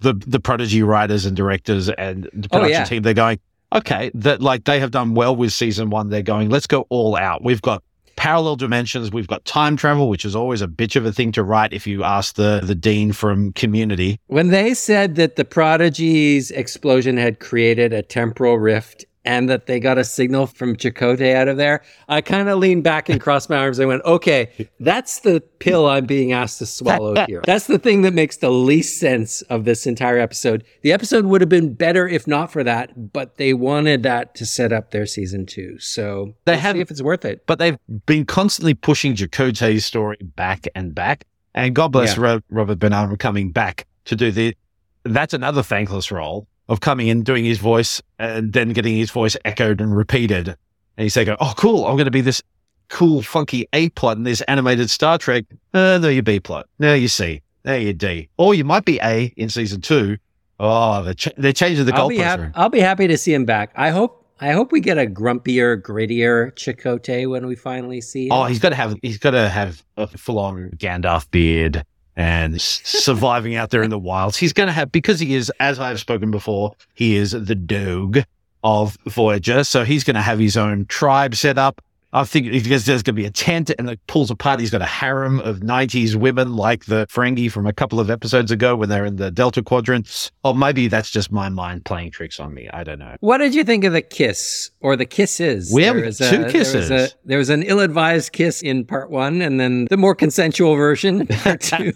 [0.00, 2.84] The the prodigy writers and directors and the Oh, production yeah.
[2.84, 3.38] team, they're going
[3.74, 4.10] okay.
[4.14, 6.08] That like they have done well with season one.
[6.08, 7.44] They're going let's go all out.
[7.44, 7.84] We've got
[8.22, 9.10] parallel dimensions.
[9.10, 11.88] We've got time travel, which is always a bitch of a thing to write if
[11.88, 14.20] you ask the the dean from Community.
[14.28, 19.78] When they said that the Prodigy's explosion had created a temporal rift and that they
[19.78, 23.48] got a signal from Chakotay out of there, I kind of leaned back and crossed
[23.48, 27.40] my arms and went, okay, that's the pill I'm being asked to swallow here.
[27.46, 30.64] That's the thing that makes the least sense of this entire episode.
[30.82, 34.46] The episode would have been better if not for that, but they wanted that to
[34.46, 35.78] set up their season two.
[35.78, 37.46] So They have- see if it's worth it.
[37.46, 41.24] But they've been constantly pushing Chakotay's story back and back.
[41.54, 42.40] And God bless Yeah.
[42.50, 44.56] Robert Beltran for coming back to do the.
[45.04, 49.36] That's another thankless role of coming in, doing his voice, and then getting his voice
[49.44, 50.48] echoed and repeated.
[50.48, 51.86] And he's saying, "Oh, cool!
[51.86, 52.42] I'm going to be this
[52.88, 55.44] cool, funky A plot in this animated Star Trek."
[55.74, 56.66] Uh, no, you B plot.
[56.78, 57.42] Now you C.
[57.64, 58.28] Now you D.
[58.36, 60.18] Or you might be A in season two.
[60.60, 63.44] Oh, they're, ch- they're changing the I'll be, hap- I'll be happy to see him
[63.44, 63.72] back.
[63.74, 68.32] I hope I hope we get a grumpier, grittier Chakotay when we finally see him.
[68.32, 71.84] Oh, he's got to have he's got to have a full on Gandalf beard
[72.16, 74.36] and surviving out there in the wilds.
[74.36, 78.18] He's going to have because he is, as I've spoken before, he is the dog
[78.62, 79.64] of Voyager.
[79.64, 81.82] So he's going to have his own tribe set up.
[82.14, 84.60] I think because there's going to be a tent and it pulls apart.
[84.60, 88.50] He's got a harem of 90s women like the Ferengi from a couple of episodes
[88.50, 90.30] ago when they're in the Delta Quadrant.
[90.44, 92.68] Or maybe that's just my mind playing tricks on me.
[92.72, 93.16] I don't know.
[93.20, 95.72] What did you think of the kiss or the kisses?
[95.72, 96.88] We have There was two a- kisses.
[96.88, 100.14] There was, a, there was an ill-advised kiss in part one, and then the more
[100.14, 101.92] consensual version part two.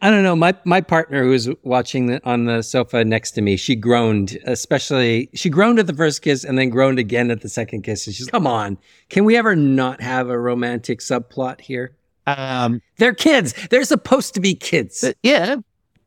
[0.00, 0.36] I don't know.
[0.36, 4.38] My my partner who was watching the, on the sofa next to me, she groaned,
[4.44, 8.06] especially she groaned at the first kiss and then groaned again at the second kiss.
[8.06, 11.96] And she's, "Come on, can we ever not have a romantic subplot here?
[12.26, 13.54] Um, They're kids.
[13.70, 15.56] They're supposed to be kids." Yeah.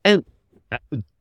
[0.05, 0.25] And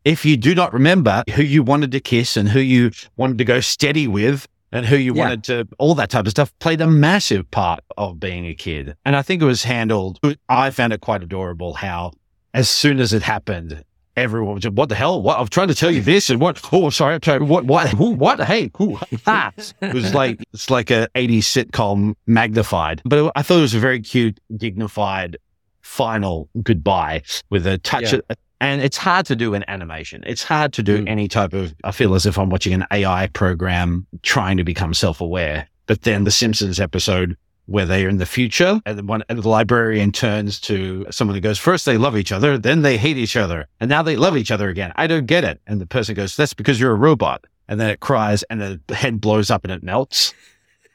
[0.05, 3.45] if you do not remember who you wanted to kiss and who you wanted to
[3.45, 5.23] go steady with and who you Yeah.
[5.23, 8.95] wanted to, all that type of stuff played a massive part of being a kid.
[9.05, 12.13] And I think it was handled, I found it quite adorable how
[12.55, 13.85] as soon as it happened,
[14.17, 15.23] everyone was just, what the hell?
[15.23, 15.39] What?
[15.39, 16.61] I'm trying to tell you this and what?
[16.73, 17.15] Oh, sorry.
[17.15, 17.41] I'm sorry.
[17.41, 17.65] What?
[17.65, 17.89] What?
[17.91, 18.11] Who?
[18.11, 18.41] What?
[18.41, 18.99] Hey, who?
[19.27, 19.53] Ah.
[19.81, 23.75] It was like, it's like a 80s sitcom magnified, but it, I thought it was
[23.75, 25.37] a very cute, dignified
[25.83, 28.21] final goodbye with a touch Yeah.
[28.29, 30.23] of, and it's hard to do in animation.
[30.27, 31.09] It's hard to do Mm.
[31.09, 34.93] any type of, I feel as if I'm watching an AI program trying to become
[34.95, 35.67] self aware.
[35.87, 37.37] But then the Simpsons episode
[37.71, 41.41] where they're in the future and the one, and the librarian turns to someone who
[41.41, 43.69] goes, first they love each other, then they hate each other.
[43.79, 44.93] And now they love each other again.
[44.97, 45.61] I don't get it.
[45.69, 47.45] And the person goes, that's because you're a robot.
[47.69, 50.35] And then it cries and the head blows up and it melts.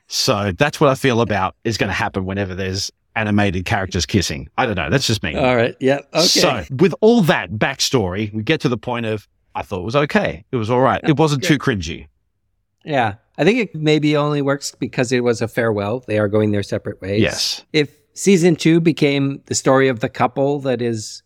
[0.07, 4.49] So that's what I feel about is going to happen whenever there's animated characters kissing.
[4.57, 4.89] I don't know.
[4.89, 5.33] That's just me.
[5.35, 5.75] All right.
[5.79, 6.01] Yeah.
[6.13, 6.25] Okay.
[6.25, 9.95] So, with all that backstory, we get to the point of I thought it was
[9.95, 10.43] okay.
[10.51, 10.99] It was all right.
[11.05, 12.07] It wasn't too cringy.
[12.83, 13.15] Yeah.
[13.37, 16.03] I think it maybe only works because it was a farewell.
[16.07, 17.21] They are going their separate ways.
[17.21, 17.65] Yes.
[17.73, 21.21] If season two became the story of the couple that is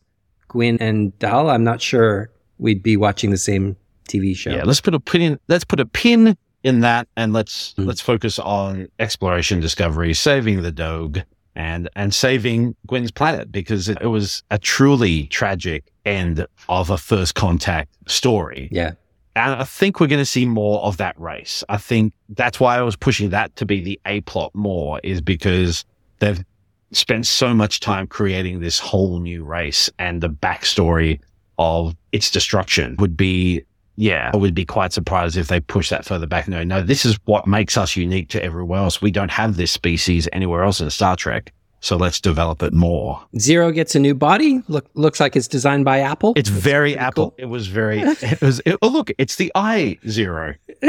[0.48, 3.76] Gwyn and Dal, I'm not sure we'd be watching the same
[4.08, 4.50] TV show.
[4.52, 4.64] Yeah.
[4.66, 5.22] Let's put a pin.
[5.22, 7.86] In, let's put a pin in that, and let's Mm.
[7.86, 11.22] let's focus on exploration, discovery, saving the dog,
[11.56, 16.98] and and saving Gwyn's planet because it, it was a truly tragic end of a
[16.98, 18.68] first contact story.
[18.72, 18.94] Yeah.
[19.40, 21.64] And I think we're going to see more of that race.
[21.70, 25.22] I think that's why I was pushing that to be the A plot more is
[25.22, 25.86] because
[26.20, 26.44] they've
[26.92, 31.22] spent so much time creating this whole new race and the backstory
[31.58, 33.64] of its destruction would be,
[33.96, 36.50] yeah, I would be quite surprised if they push that further back.
[36.50, 39.02] No, no, this is what makes us unique to everywhere else.
[39.02, 41.54] We don't have this species anywhere else in Star Trek.
[41.82, 43.24] So let's develop it more.
[43.38, 44.62] Zero gets a new body.
[44.68, 46.34] Look, looks like it's designed by Apple.
[46.36, 47.32] It's very Apple.
[47.32, 47.36] cool.
[47.38, 50.56] It was very, it was, it, oh, look, it's the I zero.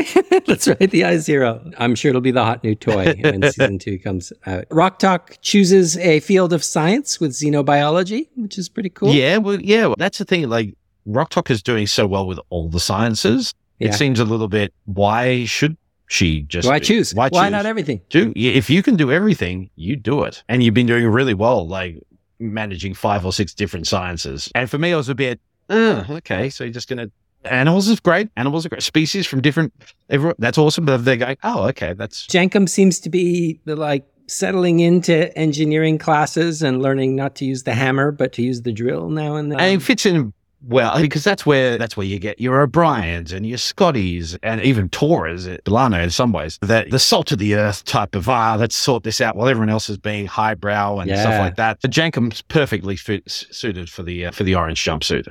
[0.46, 1.60] That's right, the I Zero.
[1.78, 4.64] I'm sure it'll be the hot new toy when season two comes out.
[4.70, 9.12] Rok-Tahk chooses a field of science with xenobiology, which is pretty cool.
[9.12, 10.48] Yeah, well, yeah, well, that's the thing.
[10.48, 10.74] Like,
[11.06, 13.52] Rok-Tahk is doing so well with all the sciences.
[13.78, 13.88] Yeah.
[13.88, 14.72] It seems a little bit.
[14.84, 15.76] Why should
[16.10, 16.66] she just?
[16.68, 17.14] Why choose?
[17.14, 17.52] Why, Why choose?
[17.52, 18.00] not everything?
[18.10, 18.32] do?
[18.34, 21.66] If you can do everything, you do it, and you've been doing really well.
[21.66, 22.02] Like
[22.38, 24.50] managing five or six different sciences.
[24.54, 25.40] And for me, I was a bit.
[25.68, 27.10] Oh, okay, so you're just gonna.
[27.44, 28.28] Animals is great.
[28.36, 28.82] Animals are great.
[28.82, 29.72] Species from different.
[30.10, 30.84] Everyone, that's awesome.
[30.84, 31.36] But they're going.
[31.42, 37.34] Oh, okay, that's Jankom seems to be like settling into engineering classes and learning not
[37.36, 39.58] to use the hammer, but to use the drill now and then.
[39.60, 43.46] and it fits in well because that's where that's where you get your O'Briens and
[43.46, 46.58] your Scotties and even Torres, Delano in some ways.
[46.62, 49.70] That the salt of the earth type of ah, let's sort this out while everyone
[49.70, 51.80] else is being highbrow and stuff like that.
[51.80, 55.26] The Jankom's perfectly suited for the uh, for the orange jumpsuit.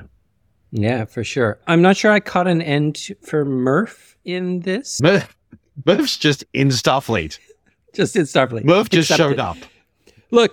[0.72, 1.58] yeah, for sure.
[1.66, 5.00] I'm not sure I caught an end for Murph in this.
[5.02, 5.36] Murph,
[5.86, 7.38] Murph's just in Starfleet.
[7.92, 8.62] Just in Starfleet.
[8.64, 9.56] Murph just showed up.
[10.30, 10.52] Look,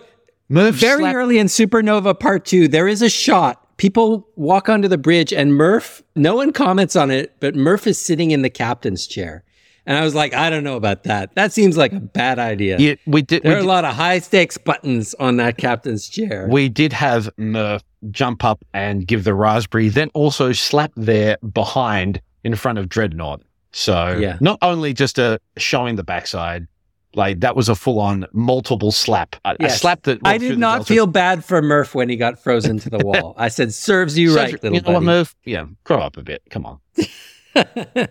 [0.49, 3.63] Murph very slapped- early in Supernova Part 2, there is a shot.
[3.77, 7.97] People walk onto the bridge and Murph, no one comments on it, but Murph is
[7.99, 9.43] sitting in the captain's chair.
[9.85, 11.33] And I was like, I don't know about that.
[11.35, 12.77] That seems like a bad idea.
[12.77, 13.43] Yeah, we did.
[13.43, 16.47] We there are a lot of high stakes buttons on that captain's chair.
[16.51, 22.19] we did have Murph jump up and give the raspberry, then also slap there behind
[22.43, 23.41] in front of Drednok.
[23.71, 24.37] So Yeah.
[24.41, 26.67] not only just a showing the backside,
[27.17, 29.35] like that was a full on multiple slap.
[29.43, 29.81] I, a Yes.
[29.81, 32.79] slap that I went through did not feel bad for Murph when he got frozen
[32.79, 33.33] to the wall.
[33.37, 35.05] I said, serves you right, little you know what, buddy.
[35.07, 35.35] Murph?
[35.43, 36.43] Yeah, grow up a bit.
[36.49, 36.79] Come on.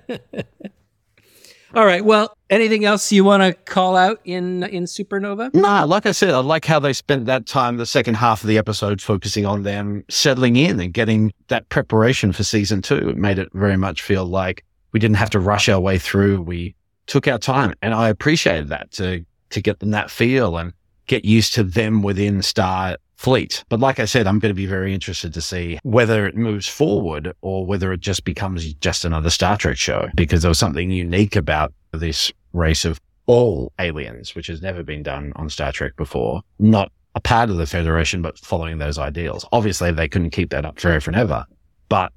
[1.75, 2.03] All right.
[2.05, 5.53] Well, anything else you want to call out in in Supernova?
[5.53, 8.49] No, like I said, I like how they spent that time, the second half of
[8.49, 13.11] the episode, focusing on them settling in and getting that preparation for season two.
[13.11, 16.41] It made it very much feel like we didn't have to rush our way through.
[16.43, 16.75] We
[17.07, 20.73] took our time, and I appreciated that to to get them that feel and
[21.07, 23.65] get used to them within Star Fleet.
[23.69, 26.67] But like I said, I'm going to be very interested to see whether it moves
[26.67, 30.91] forward or whether it just becomes just another Star Trek show because there was something
[30.91, 35.97] unique about this race of all aliens, which has never been done on Star Trek
[35.97, 39.47] before, not a part of the Federation, but following those ideals.
[39.53, 41.47] Obviously, they couldn't keep that up forever and ever,
[41.89, 42.13] but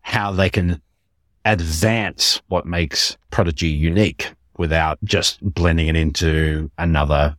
[0.00, 0.80] how they can
[1.48, 7.36] advance what makes Prodigy unique without just blending it into another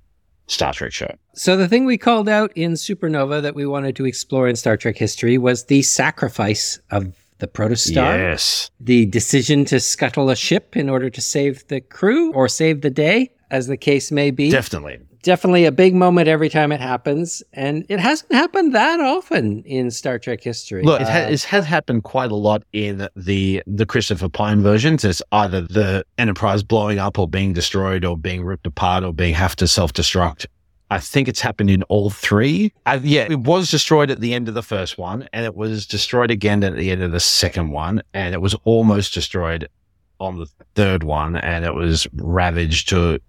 [0.47, 1.13] Star Trek show.
[1.33, 4.77] So the thing we called out in Supernova that we wanted to explore in Star
[4.77, 8.17] Trek history was the sacrifice of the protostar.
[8.17, 8.71] Yes.
[8.79, 12.89] The decision to scuttle a ship in order to save the crew or save the
[12.89, 14.49] day, as the case may be.
[14.51, 14.99] Definitely.
[15.21, 17.43] Definitely a big moment every time it happens.
[17.51, 20.81] And it hasn't happened that often in Star Trek history.
[20.83, 24.61] Look, it, ha- Uh, it has happened quite a lot in the the Christopher Pine
[24.61, 25.03] versions.
[25.03, 29.33] It's either the Enterprise blowing up or being destroyed or being ripped apart or being
[29.33, 30.45] have to self destruct.
[30.91, 32.73] I think it's happened in all three.
[32.87, 35.85] Uh, yeah, it was destroyed at the end of the first one, and it was
[35.85, 39.67] destroyed again at the end of the second one, and it was almost destroyed
[40.19, 40.45] on the
[40.75, 43.19] third one, and it was ravaged to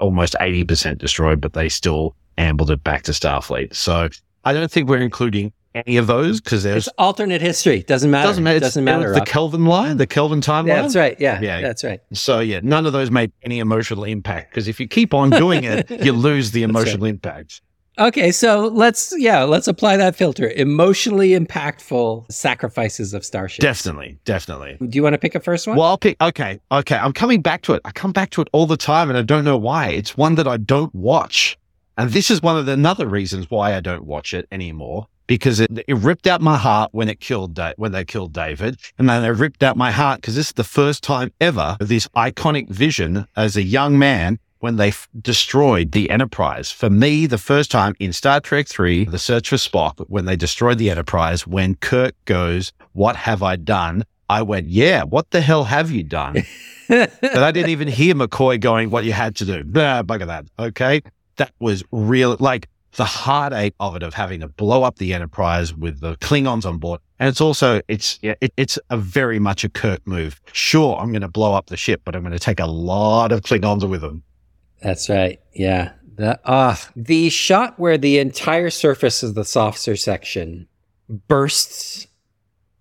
[0.00, 3.74] almost eighty percent destroyed, but they still ambled it back to Starfleet.
[3.74, 4.08] So
[4.44, 7.82] I don't think we're including any of those because there's it's alternate history.
[7.84, 8.26] Doesn't matter.
[8.28, 8.56] doesn't matter.
[8.56, 9.12] It's, Doesn't matter.
[9.14, 10.66] the Kelvin line, the Kelvin timeline.
[10.66, 11.16] Yeah, that's right.
[11.20, 11.60] Yeah, Yeah.
[11.60, 12.00] that's right.
[12.12, 15.62] So yeah, none of those made any emotional impact because if you keep on doing
[15.64, 16.82] it, you lose the That's right.
[16.82, 17.60] emotional impact.
[18.00, 20.50] Okay, so let's yeah, let's apply that filter.
[20.56, 23.60] Emotionally impactful sacrifices of Starship.
[23.60, 24.78] Definitely, definitely.
[24.80, 25.76] Do you want to pick a first one?
[25.76, 26.16] Well, I'll pick.
[26.18, 26.96] Okay, okay.
[26.96, 27.82] I'm coming back to it.
[27.84, 29.88] I come back to it all the time, and I don't know why.
[29.88, 31.58] It's one that I don't watch,
[31.98, 35.06] and this is one of the another reasons why I don't watch it anymore.
[35.26, 38.80] Because it, it ripped out my heart when it killed da- when they killed David,
[38.98, 41.88] and then it ripped out my heart because this is the first time ever of
[41.88, 46.70] this iconic vision as a young man when they f- destroyed the Enterprise.
[46.70, 50.36] For me, the first time in Star Trek 3, The Search for Spock, when they
[50.36, 54.04] destroyed the Enterprise, when Kirk goes, What have I done?
[54.28, 56.44] I went, Yeah, what the hell have you done?
[56.88, 59.64] but I didn't even hear McCoy going, What you had to do.
[59.64, 60.46] Blah, bugger that.
[60.58, 61.02] Okay.
[61.36, 65.74] That was real, like the heartache of it, of having to blow up the Enterprise
[65.74, 67.00] with the Klingons on board.
[67.18, 70.40] And it's also, it's, yeah, it, it's a very much a Kirk move.
[70.52, 73.32] Sure, I'm going to blow up the ship, but I'm going to take a lot
[73.32, 74.22] of Klingons with them.
[74.82, 75.40] That's right.
[75.52, 75.92] Yeah.
[76.16, 80.68] The ah, the shot where the entire surface of the saucer section
[81.28, 82.06] bursts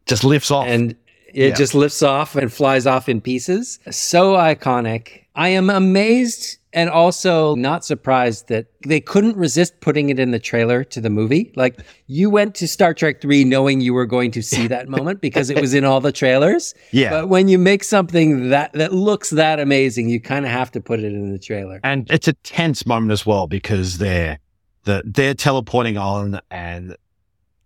[0.05, 0.67] Just lifts off.
[0.67, 0.91] and
[1.33, 1.55] it Yeah.
[1.55, 3.79] just lifts off and flies off in pieces.
[3.91, 5.23] So iconic.
[5.35, 10.39] I am amazed and also not surprised that they couldn't resist putting it in the
[10.39, 11.51] trailer to the movie.
[11.55, 15.19] Like you went to Star Trek 3 knowing you were going to see that moment
[15.27, 16.75] because it was in all the trailers.
[16.91, 17.09] yeah.
[17.09, 20.81] But when you make something that that looks that amazing, you kind of have to
[20.81, 21.79] put it in the trailer.
[21.83, 24.37] and it's a tense moment as well because they're
[24.83, 26.95] the they're teleporting on and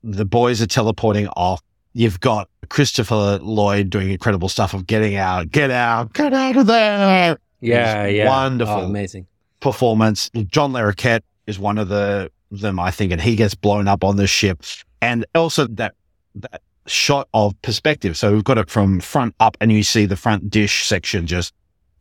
[0.03, 1.61] the boys are teleporting off.
[1.95, 6.65] You've got Christopher Lloyd doing incredible stuff of getting out, get out, get out of
[6.67, 7.37] there.
[7.63, 8.27] Yeah, yeah.
[8.29, 8.75] wonderful.
[8.75, 9.27] Oh, amazing.
[9.59, 10.29] Performance.
[10.47, 14.15] John Larroquette is one of the them, I think, and he gets blown up on
[14.17, 14.61] the ship.
[15.01, 15.95] And also that
[16.35, 18.17] that shot of perspective.
[18.17, 21.53] So we've got it from front up and you see the front dish section just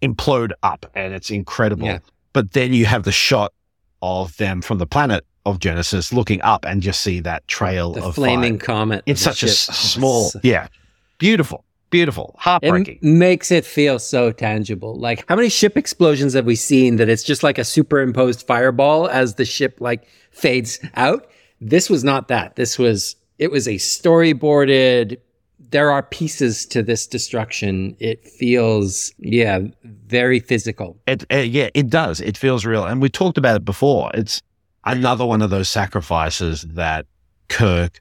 [0.03, 1.87] implode up and it's incredible.
[1.87, 1.99] Yeah.
[2.33, 3.53] But then you have the shot
[4.03, 8.03] of them from the planet of Genesis looking up and just see that trail The
[8.05, 8.67] of flaming fire.
[8.67, 9.03] comet.
[9.07, 9.75] It's such a ship.
[9.75, 10.67] small, So- yeah,
[11.19, 12.97] beautiful, beautiful, heartbreaking.
[12.97, 14.97] It makes it feel so tangible.
[14.97, 19.09] Like how many ship explosions have we seen that it's just like a superimposed fireball
[19.09, 21.29] as the ship like fades out?
[21.61, 22.57] This was not that.
[22.57, 25.19] This was it was a storyboarded
[25.73, 27.97] there are pieces to this destruction.
[27.99, 31.01] It feels yeah, very physical.
[31.07, 32.21] It, uh, yeah, it does.
[32.21, 32.85] It feels real.
[32.85, 34.11] And we talked about it before.
[34.13, 34.43] It's
[34.85, 37.07] another one of those sacrifices that
[37.49, 38.01] Kirk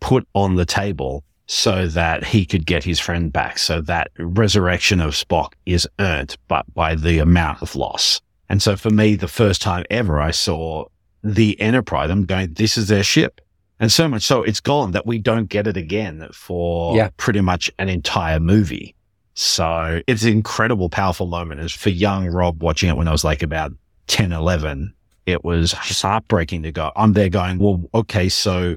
[0.00, 3.58] put on the table so that he could get his friend back.
[3.58, 8.20] So that resurrection of Spock is earned, but by the amount of loss.
[8.48, 10.86] And so for me, the first time ever I saw
[11.22, 13.40] the Enterprise, I'm going, this is their ship.
[13.78, 17.10] And so much so it's gone that we don't get it again for Yeah.
[17.16, 18.94] pretty much an entire movie.
[19.34, 21.60] So it's an incredible, powerful moment.
[21.60, 23.72] As for young Rob watching it when I was like about
[24.06, 24.94] 10, 11,
[25.26, 26.90] it was heartbreaking to go.
[26.96, 28.76] I'm there going, well, okay, so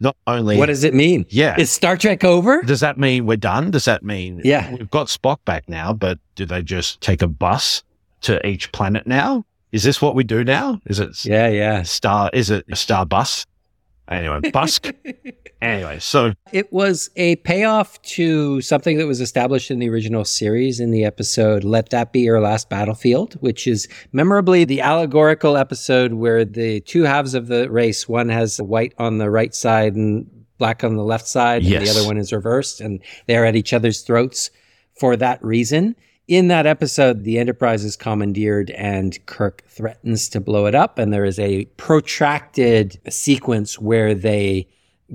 [0.00, 1.26] not only, What does it mean?
[1.28, 2.62] yeah, Is Star Trek over?
[2.62, 3.70] does that mean we're done?
[3.70, 4.70] Does that mean Yeah.
[4.72, 7.82] we've got Spock back now, but do they just take a bus
[8.22, 9.44] to each planet now?
[9.72, 10.80] Is this what we do now?
[10.86, 11.82] Is it Yeah, yeah.
[11.82, 12.30] star?
[12.32, 13.46] Is it a star bus?
[14.08, 14.92] Anyway, busk.
[15.62, 20.78] anyway, so It was a payoff to something that was established in the original series
[20.78, 26.12] in the episode Let That Be Your Last Battlefield, which is memorably the allegorical episode
[26.14, 30.30] where the two halves of the race, one has white on the right side and
[30.58, 33.72] black on the left side, and the other one is reversed, and they're at each
[33.72, 34.50] other's throats
[34.98, 35.96] for that reason.
[36.28, 40.98] In that episode, the Enterprise is commandeered and Kirk threatens to blow it up.
[40.98, 44.66] And there is a protracted sequence where they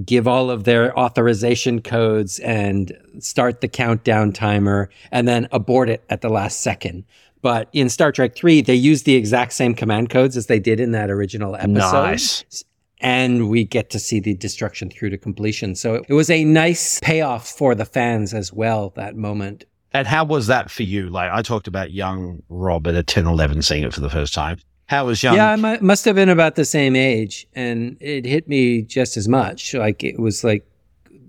[0.06, 6.04] give all of their authorization codes and start the countdown timer and then abort it
[6.10, 7.04] at the last second.
[7.42, 10.80] But in Star Trek 3, they use the exact same command codes as they did
[10.80, 12.04] in that original episode.
[12.04, 12.64] Nice.
[13.02, 15.76] And we get to see the destruction through to completion.
[15.76, 19.66] So it was a nice payoff for the fans as well, that moment.
[19.94, 21.10] And how was that for you?
[21.10, 24.58] Like I talked about young Robert at 10, 11 seeing it for the first time.
[24.88, 25.36] How was young?
[25.36, 27.48] Yeah, I mu- must have been about the same age.
[27.54, 29.74] And it hit me just as much.
[29.74, 30.66] Like it was like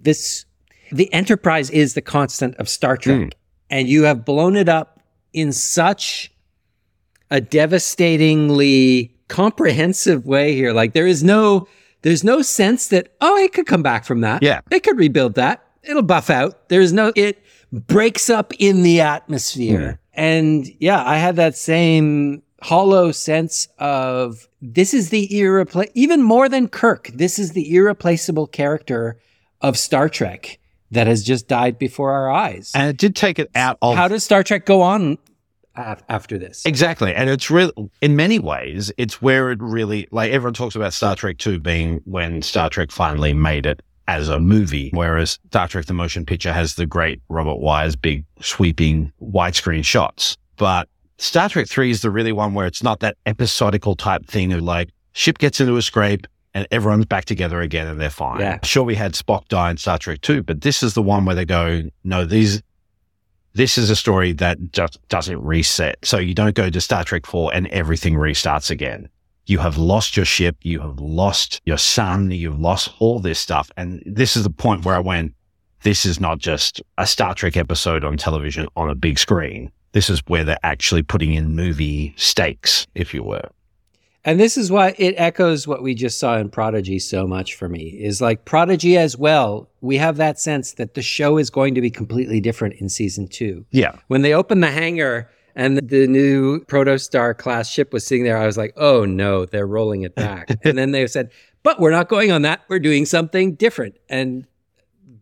[0.02, 0.44] this
[0.90, 3.20] the Enterprise is the constant of Star Trek.
[3.20, 3.32] Mm.
[3.70, 5.00] And you have blown it up
[5.32, 6.32] in such
[7.30, 10.72] a devastatingly comprehensive way here.
[10.72, 11.66] Like there is no
[12.02, 14.42] there's no sense that, oh, it could come back from that.
[14.42, 14.60] Yeah.
[14.70, 15.64] They could rebuild that.
[15.84, 16.68] It'll buff out.
[16.68, 17.42] There's no it
[17.72, 19.80] breaks up in the atmosphere.
[19.80, 20.20] Mm-hmm.
[20.20, 26.48] And yeah, I had that same hollow sense of this is the irrepla even more
[26.48, 29.18] than Kirk, this is the irreplaceable character
[29.60, 30.58] of Star Trek
[30.90, 32.70] that has just died before our eyes.
[32.74, 35.18] and it did take it out of How does Star Trek go on
[35.74, 36.64] after this?
[36.66, 37.14] Exactly.
[37.14, 41.16] And it's really, in many ways, it's where it really, like everyone talks about Star
[41.16, 43.82] Trek 2 being when Star Trek finally made it
[44.12, 48.24] as a movie, whereas Star Trek the Motion Picture has the great Robert Wise big
[48.40, 50.36] sweeping widescreen shots.
[50.56, 50.88] But
[51.18, 54.60] Star Trek 3 is the really one where it's not that episodical type thing of
[54.60, 58.40] like ship gets into a scrape and everyone's back together again and they're fine.
[58.40, 58.58] Yeah.
[58.62, 61.34] Sure, we had Spock die in Star Trek 2, but this is the one where
[61.34, 62.62] they go, no, these,
[63.54, 65.96] this is a story that just doesn't reset.
[66.02, 69.08] So you don't go to Star Trek 4 and everything restarts again.
[69.46, 70.56] You have lost your ship.
[70.62, 72.30] You have lost your son.
[72.30, 73.70] You've lost all this stuff.
[73.76, 75.34] And this is the point where I went,
[75.82, 79.72] this is not just a Star Trek episode on television on a big screen.
[79.92, 83.48] This is where they're actually putting in movie stakes, if you were.
[84.24, 87.68] And this is why it echoes what we just saw in Prodigy so much for
[87.68, 89.68] me is like Prodigy as well.
[89.80, 93.26] We have that sense that the show is going to be completely different in season
[93.26, 93.66] two.
[93.72, 93.96] Yeah.
[94.06, 98.46] When they open the hangar and the new Protostar class ship was sitting there, I
[98.46, 100.50] was like, oh no, they're rolling it back.
[100.64, 101.30] and then they said,
[101.62, 102.62] but we're not going on that.
[102.68, 103.96] We're doing something different.
[104.08, 104.46] And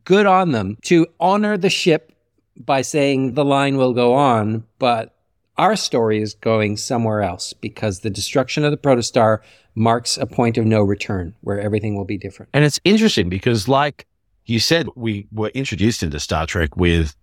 [0.05, 2.13] good on them to honor the ship
[2.57, 5.17] by saying the line will go on, but
[5.57, 9.41] our story is going somewhere else because the destruction of the protostar
[9.75, 12.51] marks a point of no return where everything will be different.
[12.55, 14.07] And it's interesting because, like
[14.47, 17.15] you said, we were introduced into Star Trek with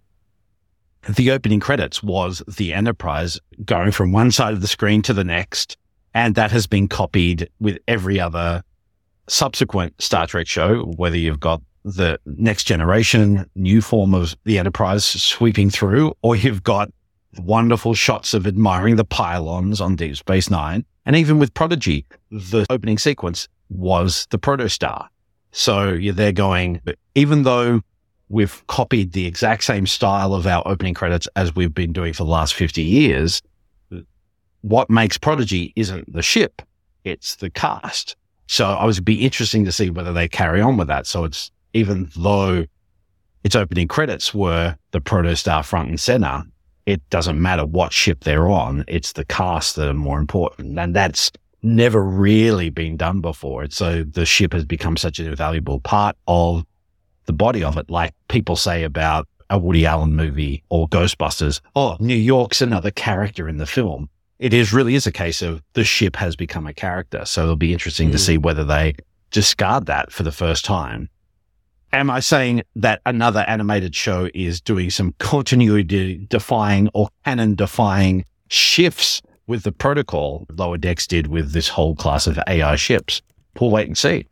[1.08, 5.24] the opening credits was the Enterprise going from one side of the screen to the
[5.24, 5.78] next.
[6.14, 8.64] And that has been copied with every other
[9.28, 15.06] subsequent Star Trek show, whether you've got the next generation, new form of the Enterprise
[15.06, 16.92] sweeping through, or you've got
[17.38, 20.86] wonderful shots of admiring the pylons on Deep Space Nine.
[21.06, 25.08] And even with Prodigy, the opening sequence was the protostar.
[25.52, 26.82] So you're there going,
[27.16, 27.82] even though
[28.30, 32.24] we've copied the exact same style of our opening credits as we've been doing for
[32.24, 33.42] the last 50 years,
[34.62, 36.62] what makes Prodigy isn't the ship,
[37.04, 38.16] it's the cast.
[38.48, 41.08] So I was be interesting to see whether they carry on with that.
[41.08, 42.66] So it's even though
[43.44, 46.44] its opening credits were the protostar front and center,
[46.86, 48.86] it doesn't matter what ship they're on.
[48.88, 50.80] It's the cast that are more important.
[50.80, 53.64] And that's never really been done before.
[53.64, 56.66] And So the ship has become such an invaluable part of
[57.28, 57.90] the body of it.
[57.90, 61.62] Like people say about a Woody Allen movie or Ghostbusters.
[61.76, 64.10] Oh, New York's another character in the film.
[64.40, 67.24] It is really is a case of the ship has become a character.
[67.26, 68.22] So it'll be interesting to Mm.
[68.22, 68.96] see whether they
[69.32, 71.10] discard that for the first time.
[71.94, 78.26] Am I saying that another animated show is doing some continuity defying or canon defying
[78.50, 83.22] shifts with the protocol Lower Decks did with this whole class of AI ships?
[83.60, 84.28] We'll wait and see.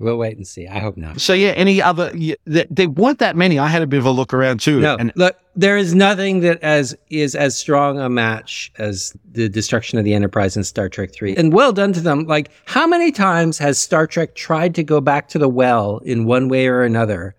[0.00, 0.68] We'll wait and see.
[0.68, 1.20] I hope not.
[1.20, 2.12] So yeah, any other?
[2.14, 3.58] Yeah, there, weren't that many.
[3.58, 4.78] I had a bit of a look around too.
[4.80, 9.48] No, and look, there is nothing that as is as strong a match as the
[9.48, 11.34] destruction of the Enterprise in Star Trek 3.
[11.36, 12.24] And well done to them.
[12.26, 16.24] Like, how many times has Star Trek tried to go back to the well in
[16.26, 17.34] one way or another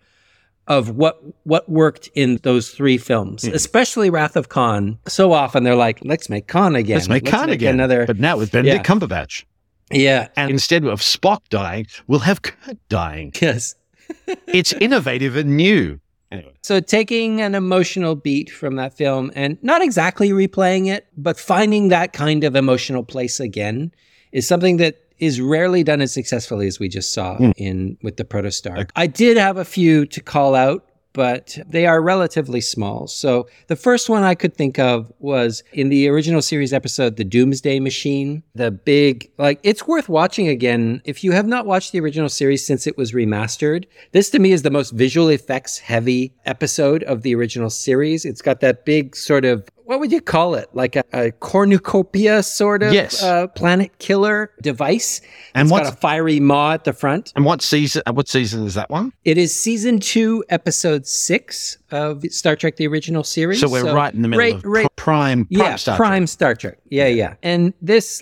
[0.68, 3.54] of what what worked in those three films, Hmm.
[3.54, 5.00] especially Wrath of Khan?
[5.08, 6.98] So often they're like, let's make Khan again.
[6.98, 7.76] let's make Khan again.
[7.76, 9.46] Another, but now with Benedict Cumberbatch,
[9.92, 10.28] yeah.
[10.36, 13.32] and instead of Spock dying, we'll have Kirk dying.
[13.42, 13.76] Yes.
[14.48, 16.00] It's innovative and new.
[16.32, 21.40] Anyway, So taking an emotional beat from that film and not exactly replaying it, but
[21.40, 23.92] finding that kind of emotional place again
[24.32, 27.52] is something that is rarely done as successfully as we just saw Hmm.
[27.58, 28.90] in with the Protostar.
[28.96, 33.08] I did have a few to call out, but they are relatively small.
[33.08, 37.24] So the first one I could think of was in the original series episode, The
[37.24, 38.44] Doomsday Machine.
[38.56, 41.02] The big, like, it's worth watching again.
[41.06, 44.52] If you have not watched the original series since it was remastered, this to me
[44.52, 48.26] is the most visual effects heavy episode of the original series.
[48.26, 50.70] It's got that big sort of what would you call it?
[50.74, 53.24] Like a, a cornucopia sort of Yes.
[53.24, 55.20] uh, planet killer device.
[55.56, 57.34] And it's what's- got a fiery maw at the front.
[57.36, 58.04] And what season?
[58.06, 59.14] uh, What season is that one?
[59.26, 63.62] It is season two, episode six of Star Trek: The Original Series.
[63.62, 66.08] So we're right in the middle right- of right- pr- prime, prime yeah, Star Trek.
[66.08, 66.78] prime Star Trek.
[66.92, 67.34] Yeah, yeah.
[67.42, 68.22] And this,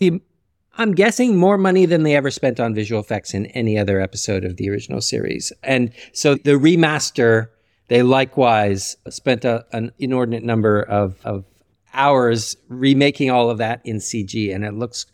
[0.78, 4.46] I'm guessing, more money than they ever spent on visual effects in any other episode
[4.46, 5.52] of the original series.
[5.64, 7.48] And so the remaster,
[7.90, 11.44] they likewise spent a, an inordinate number of, of
[11.94, 15.06] hours remaking all of that in CG, and it looks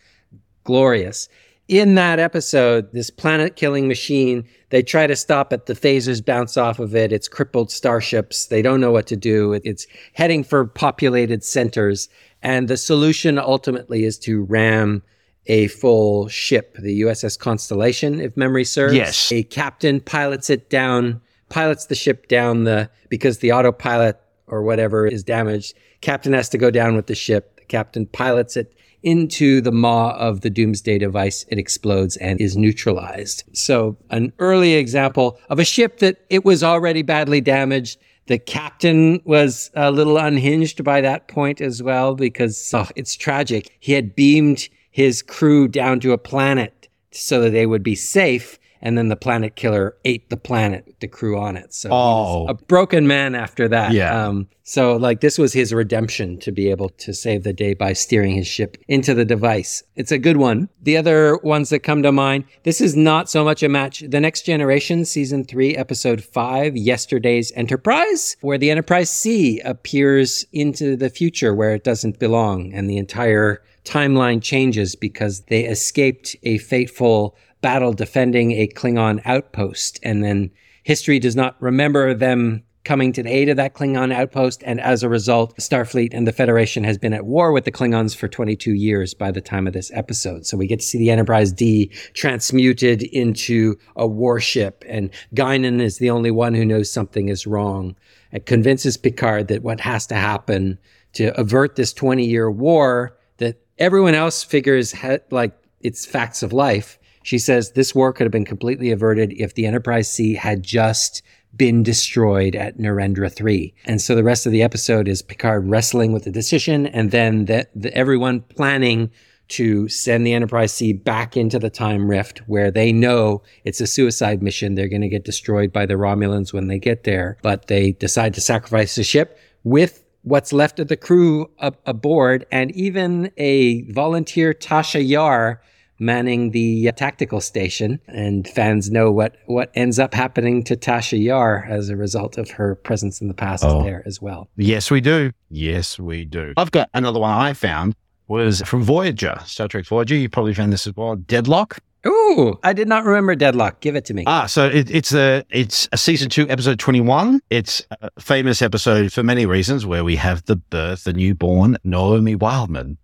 [0.64, 1.30] glorious.
[1.70, 5.66] In that episode, this planet killing machine, they try to stop it.
[5.66, 7.14] The phasers bounce off of it.
[7.14, 8.48] It's crippled starships.
[8.48, 9.54] They don't know what to do.
[9.54, 12.10] It's heading for populated centers.
[12.42, 15.04] And the solution ultimately is to ram
[15.46, 18.96] a full ship, the USS Constellation, if memory serves.
[18.96, 19.32] Yes.
[19.32, 24.20] A captain pilots it down, pilots the ship down the, because the autopilot
[24.54, 25.74] or whatever is damaged.
[26.02, 27.58] Captain has to go down with the ship.
[27.58, 31.44] The captain pilots it into the maw of the doomsday device.
[31.50, 33.44] It explodes and is neutralized.
[33.54, 38.00] So an early example of a ship that it was already badly damaged.
[38.28, 43.76] The captain was a little unhinged by that point as well because oh, it's tragic.
[43.80, 48.60] He had beamed his crew down to a planet so that they would be safe.
[48.86, 51.74] And then the planet killer ate the planet, the crew on it.
[51.74, 52.46] So Oh.
[52.50, 53.94] a broken man after that.
[53.94, 54.28] Yeah.
[54.28, 57.94] Um, so like this was his redemption to be able to save the day by
[57.94, 59.84] steering his ship into the device.
[59.96, 60.68] It's a good one.
[60.82, 64.04] The other ones that come to mind, this is not so much a match.
[64.06, 70.98] The Next Generation, season three, episode five, Yesterday's Enterprise, where the Enterprise C appears into
[70.98, 76.58] the future where it doesn't belong and the entire timeline changes because they escaped a
[76.58, 80.00] fateful battle defending a Klingon outpost.
[80.04, 80.52] And then
[80.84, 84.62] history does not remember them coming to the aid of that Klingon outpost.
[84.66, 88.16] And as a result, Starfleet and the Federation has been at war with the Klingons
[88.16, 90.46] for 22 years by the time of this episode.
[90.46, 95.98] So we get to see the Enterprise D transmuted into a warship and Guinan is
[95.98, 97.96] the only one who knows something is wrong.
[98.34, 100.78] It convinces Picard that what has to happen
[101.14, 106.52] to avert this 20 year war that everyone else figures ha- like it's facts of
[106.52, 107.00] life.
[107.24, 111.24] She says this war could have been completely averted if the Enterprise C had just
[111.56, 113.74] been destroyed at Narendra 3.
[113.86, 117.46] And so the rest of the episode is Picard wrestling with the decision and then
[117.46, 119.12] the, the, everyone planning
[119.50, 123.88] to send the Enterprise C back into the time rift where they know it's a
[123.88, 124.76] suicide mission.
[124.76, 128.34] They're going to get destroyed by the Romulans when they get there, but they decide
[128.34, 133.84] to sacrifice the ship with what's left of the crew ab- aboard and even a
[133.92, 135.62] volunteer Tasha Yar
[136.04, 141.22] manning the uh, tactical station and fans know what what ends up happening to Tasha
[141.22, 143.84] Yar as a result of her presence in the past Oh.
[143.84, 144.50] there as well.
[144.58, 145.32] Yes, we do.
[145.50, 146.54] Yes, we do.
[146.58, 147.96] I've got another one I found
[148.28, 150.16] was from Voyager, Star Trek Voyager.
[150.16, 151.16] You probably found this as well.
[151.16, 151.80] Deadlock.
[152.06, 153.80] Ooh, I did not remember Deadlock.
[153.80, 154.26] Give it to me.
[154.28, 157.40] Ah, so it, it's a it's a season two, episode twenty one.
[157.50, 162.36] It's a famous episode for many reasons, where we have the birth, the newborn Naomi
[162.36, 162.98] Wildman.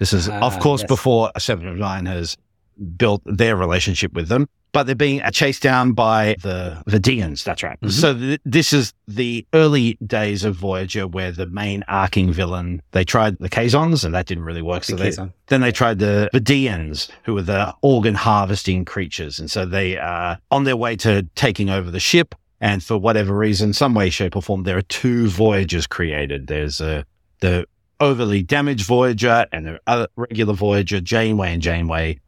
[0.00, 0.88] This is, of Ah, course, yes.
[0.88, 2.36] before Seven of Nine has
[2.96, 7.44] built their relationship with them, but they're being chased down by the Vidians.
[7.44, 7.78] That's right.
[7.82, 7.90] Mhm.
[7.92, 13.04] So th- this is the early days of Voyager, where the main arcing villain they
[13.04, 14.84] tried the Kazons, and that didn't really work.
[14.84, 15.12] So they,
[15.48, 19.38] then they tried the Vidians, who were the organ harvesting creatures.
[19.38, 22.34] And so they are on their way to taking over the ship.
[22.62, 26.46] And for whatever reason, some way, shape, or form, there are two Voyagers created.
[26.46, 27.02] There's uh,
[27.40, 27.66] the
[28.00, 31.00] overly damaged Voyager and the other regular Voyager.
[31.00, 32.18] Janeway and Janeway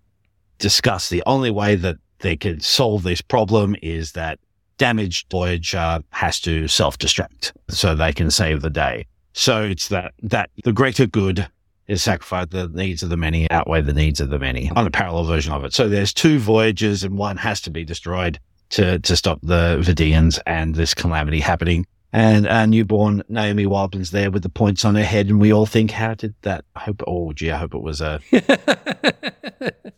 [0.58, 4.38] discuss the only way that they could solve this problem is that
[4.78, 9.06] damaged Voyager has to self destruct so they can save the day.
[9.32, 11.48] So it's that, that the greater good
[11.86, 12.50] is sacrificed.
[12.50, 15.52] The needs of the many outweigh the needs of the many on a parallel version
[15.52, 15.72] of it.
[15.72, 18.38] So there's two Voyagers and one has to be destroyed
[18.70, 21.86] to, to stop the Vidians and this calamity happening.
[22.14, 25.28] And our newborn Naomi Wildman's there with the points on her head.
[25.28, 26.64] And we all think, how did that?
[26.76, 28.20] I hope, oh, gee, I hope it was a,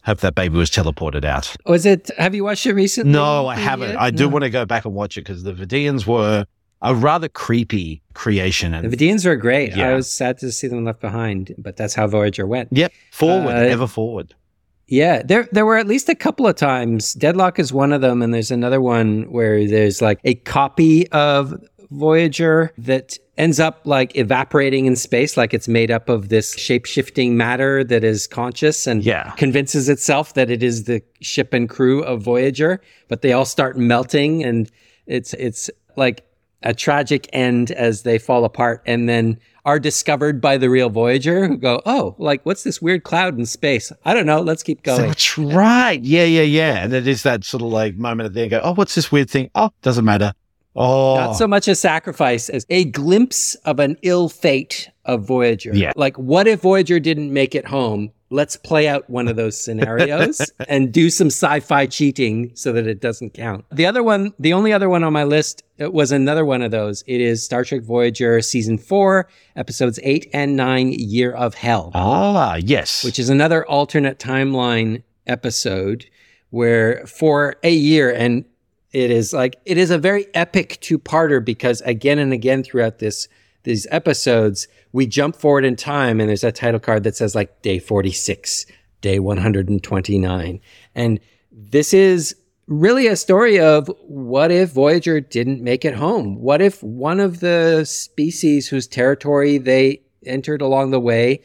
[0.05, 1.55] hope that baby was teleported out.
[1.67, 2.11] Was it?
[2.19, 3.13] Have you watched it recently?
[3.13, 3.97] No, I haven't.
[3.97, 4.29] I do No.
[4.31, 6.47] want to go back and watch it because the Vidians were
[6.83, 8.75] a rather creepy creation.
[8.75, 9.75] And, The Vidians were great.
[9.75, 9.91] Yeah.
[9.91, 12.69] I was sad to see them left behind, but that's how Voyager went.
[12.73, 14.35] yep, forward, Uh, ever forward.
[14.87, 17.15] Yeah, there there were at least a couple of times.
[17.15, 21.55] Deadlock is one of them, and there's another one where there's like a copy of
[21.99, 26.85] Voyager that ends up like evaporating in space, like it's made up of this shape
[26.87, 29.31] shifting matter that is conscious and Yeah.
[29.37, 33.77] convinces itself that it is the ship and crew of Voyager, but they all start
[33.77, 34.71] melting and
[35.07, 36.25] it's, it's like
[36.63, 41.47] a tragic end as they fall apart and then are discovered by the real Voyager
[41.49, 43.91] who go, Oh, like what's this weird cloud in space?
[44.05, 44.41] I don't know.
[44.43, 45.09] Let's keep going.
[45.09, 46.03] That's right.
[46.05, 46.85] Yeah, yeah, yeah.
[46.85, 48.51] And it is that sort of like moment at the end.
[48.53, 49.51] Go, oh, what's this weird thing?
[49.55, 50.33] Oh, doesn't matter.
[50.77, 55.75] Oh, Not so much a sacrifice as a glimpse of an ill fate of Voyager.
[55.75, 55.93] Yeah.
[55.97, 58.11] Like, what if Voyager didn't make it home?
[58.31, 63.01] Let's play out one of those scenarios and do some sci-fi cheating so that it
[63.01, 63.65] doesn't count.
[63.71, 66.71] The other one, the only other one on my list it was another one of
[66.71, 67.03] those.
[67.07, 72.57] It is Star Trek Voyager season four, episodes eight and nine, Year of Hell ah,
[72.57, 73.05] yes.
[73.05, 76.07] which is another alternate timeline episode
[76.51, 78.45] where for a year and
[78.95, 83.29] it is like it is a very epic two-parter because again and again throughout this
[83.65, 87.61] these episodes we jump forward in time and there's a title card that says like
[87.61, 88.65] day 46
[89.03, 90.61] day 129
[90.95, 91.21] and
[91.53, 92.37] this is
[92.67, 96.41] really a story of what if Voyager didn't make it home?
[96.41, 101.43] What if one of the species whose territory they entered along the way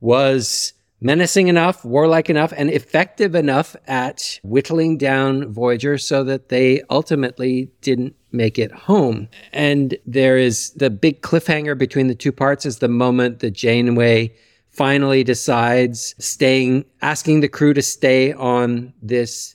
[0.00, 6.82] was menacing enough, warlike enough, and effective enough at whittling down Voyager so that they
[6.90, 9.28] ultimately didn't make it home.
[9.52, 14.34] And there is the big cliffhanger between the two parts is the moment that Janeway
[14.70, 19.54] finally decides staying, asking the crew to stay on this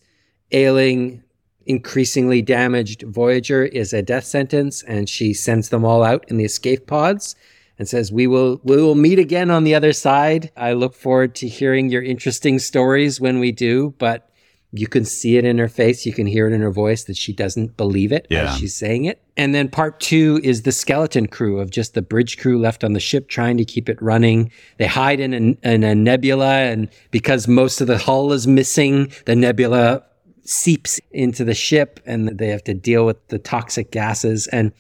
[0.52, 1.24] ailing,
[1.66, 6.44] increasingly damaged Voyager is a death sentence, and she sends them all out in the
[6.44, 7.36] escape pods
[7.80, 11.36] and says, "We will we will meet again on the other side." I look forward
[11.36, 14.28] to hearing your interesting stories when we do, but
[14.74, 17.18] you can see it in her face, you can hear it in her voice that
[17.18, 18.54] she doesn't believe it Yeah.
[18.54, 19.22] as she's saying it.
[19.36, 22.94] And then part two is the skeleton crew of just the bridge crew left on
[22.94, 24.50] the ship trying to keep it running.
[24.78, 29.12] They hide in a, in a nebula, and because most of the hull is missing,
[29.26, 30.04] the nebula
[30.46, 34.48] seeps into the ship and they have to deal with the toxic gases.
[34.48, 34.72] And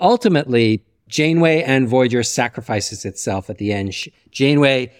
[0.00, 0.82] ultimately,
[1.14, 3.94] Janeway and Voyager sacrifices itself at the end.
[3.94, 4.92] She, Janeway,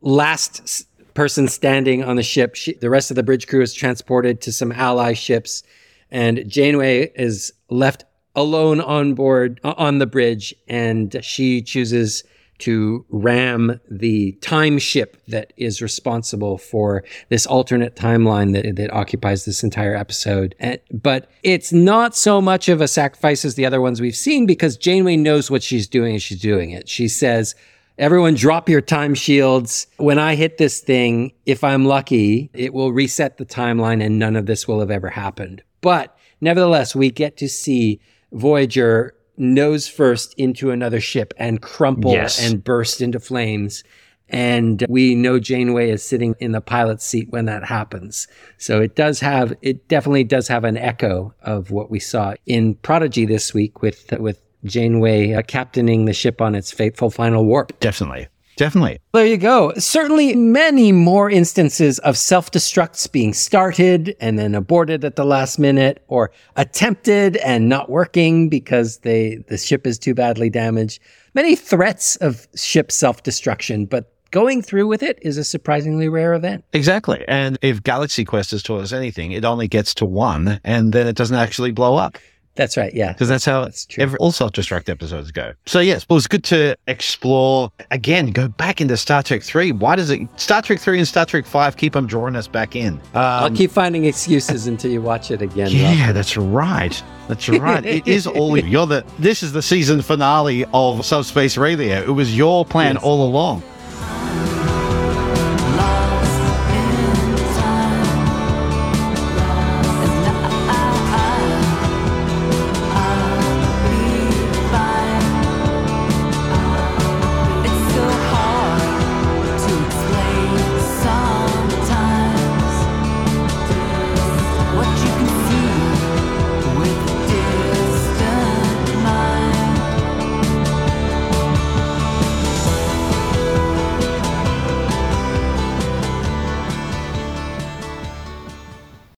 [0.00, 4.40] last person standing on the ship, she, the rest of the bridge crew is transported
[4.40, 5.62] to some ally ships,
[6.10, 8.04] and Janeway is left
[8.34, 12.24] alone on board on the bridge, and she chooses
[12.60, 19.44] to ram the time ship that is responsible for this alternate timeline that, that occupies
[19.44, 20.54] this entire episode.
[20.58, 24.46] And, but it's not so much of a sacrifice as the other ones we've seen
[24.46, 26.88] because Janeway knows what she's doing and she's doing it.
[26.88, 27.54] She says,
[27.98, 29.86] Everyone drop your time shields.
[29.98, 34.36] When I hit this thing, if I'm lucky, it will reset the timeline and none
[34.36, 35.62] of this will have ever happened.
[35.82, 38.00] But nevertheless, we get to see
[38.32, 42.40] Voyager nose first into another ship and crumple Yes.
[42.44, 43.82] and burst into flames.
[44.28, 48.28] And we know Janeway is sitting in the pilot's seat when that happens.
[48.58, 52.76] So it does have, it definitely does have an echo of what we saw in
[52.76, 57.78] Prodigy this week with, with Janeway uh, captaining the ship on its fateful final warp.
[57.80, 58.28] Definitely.
[58.60, 58.98] Definitely.
[59.14, 59.72] There you go.
[59.78, 66.04] Certainly many more instances of self-destructs being started and then aborted at the last minute
[66.08, 71.00] or attempted and not working because they, the ship is too badly damaged.
[71.32, 76.62] Many threats of ship self-destruction, but going through with it is a surprisingly rare event.
[76.74, 77.24] Exactly.
[77.28, 81.06] And if Galaxy Quest has taught us anything, it only gets to one and then
[81.06, 82.18] it doesn't actually blow up.
[82.56, 82.92] That's right.
[82.92, 83.12] Yeah.
[83.12, 84.02] because that's how That's true.
[84.02, 85.52] every, all self-destruct episodes go.
[85.66, 88.32] So yes, it was good to explore again.
[88.32, 89.72] Go back into Star Trek three.
[89.72, 92.76] Why does it Star Trek three and Star Trek five keep on drawing us back
[92.76, 93.00] in?
[93.14, 95.66] I'll Um, keep finding excuses until you watch it again.
[95.66, 95.72] Rob.
[95.72, 97.02] yeah, that's right.
[97.28, 97.84] That's right.
[97.86, 99.04] it is all you're the.
[99.18, 102.02] This is the season finale of Subspace Radio.
[102.02, 103.04] It was your plan Yes.
[103.04, 103.62] all along.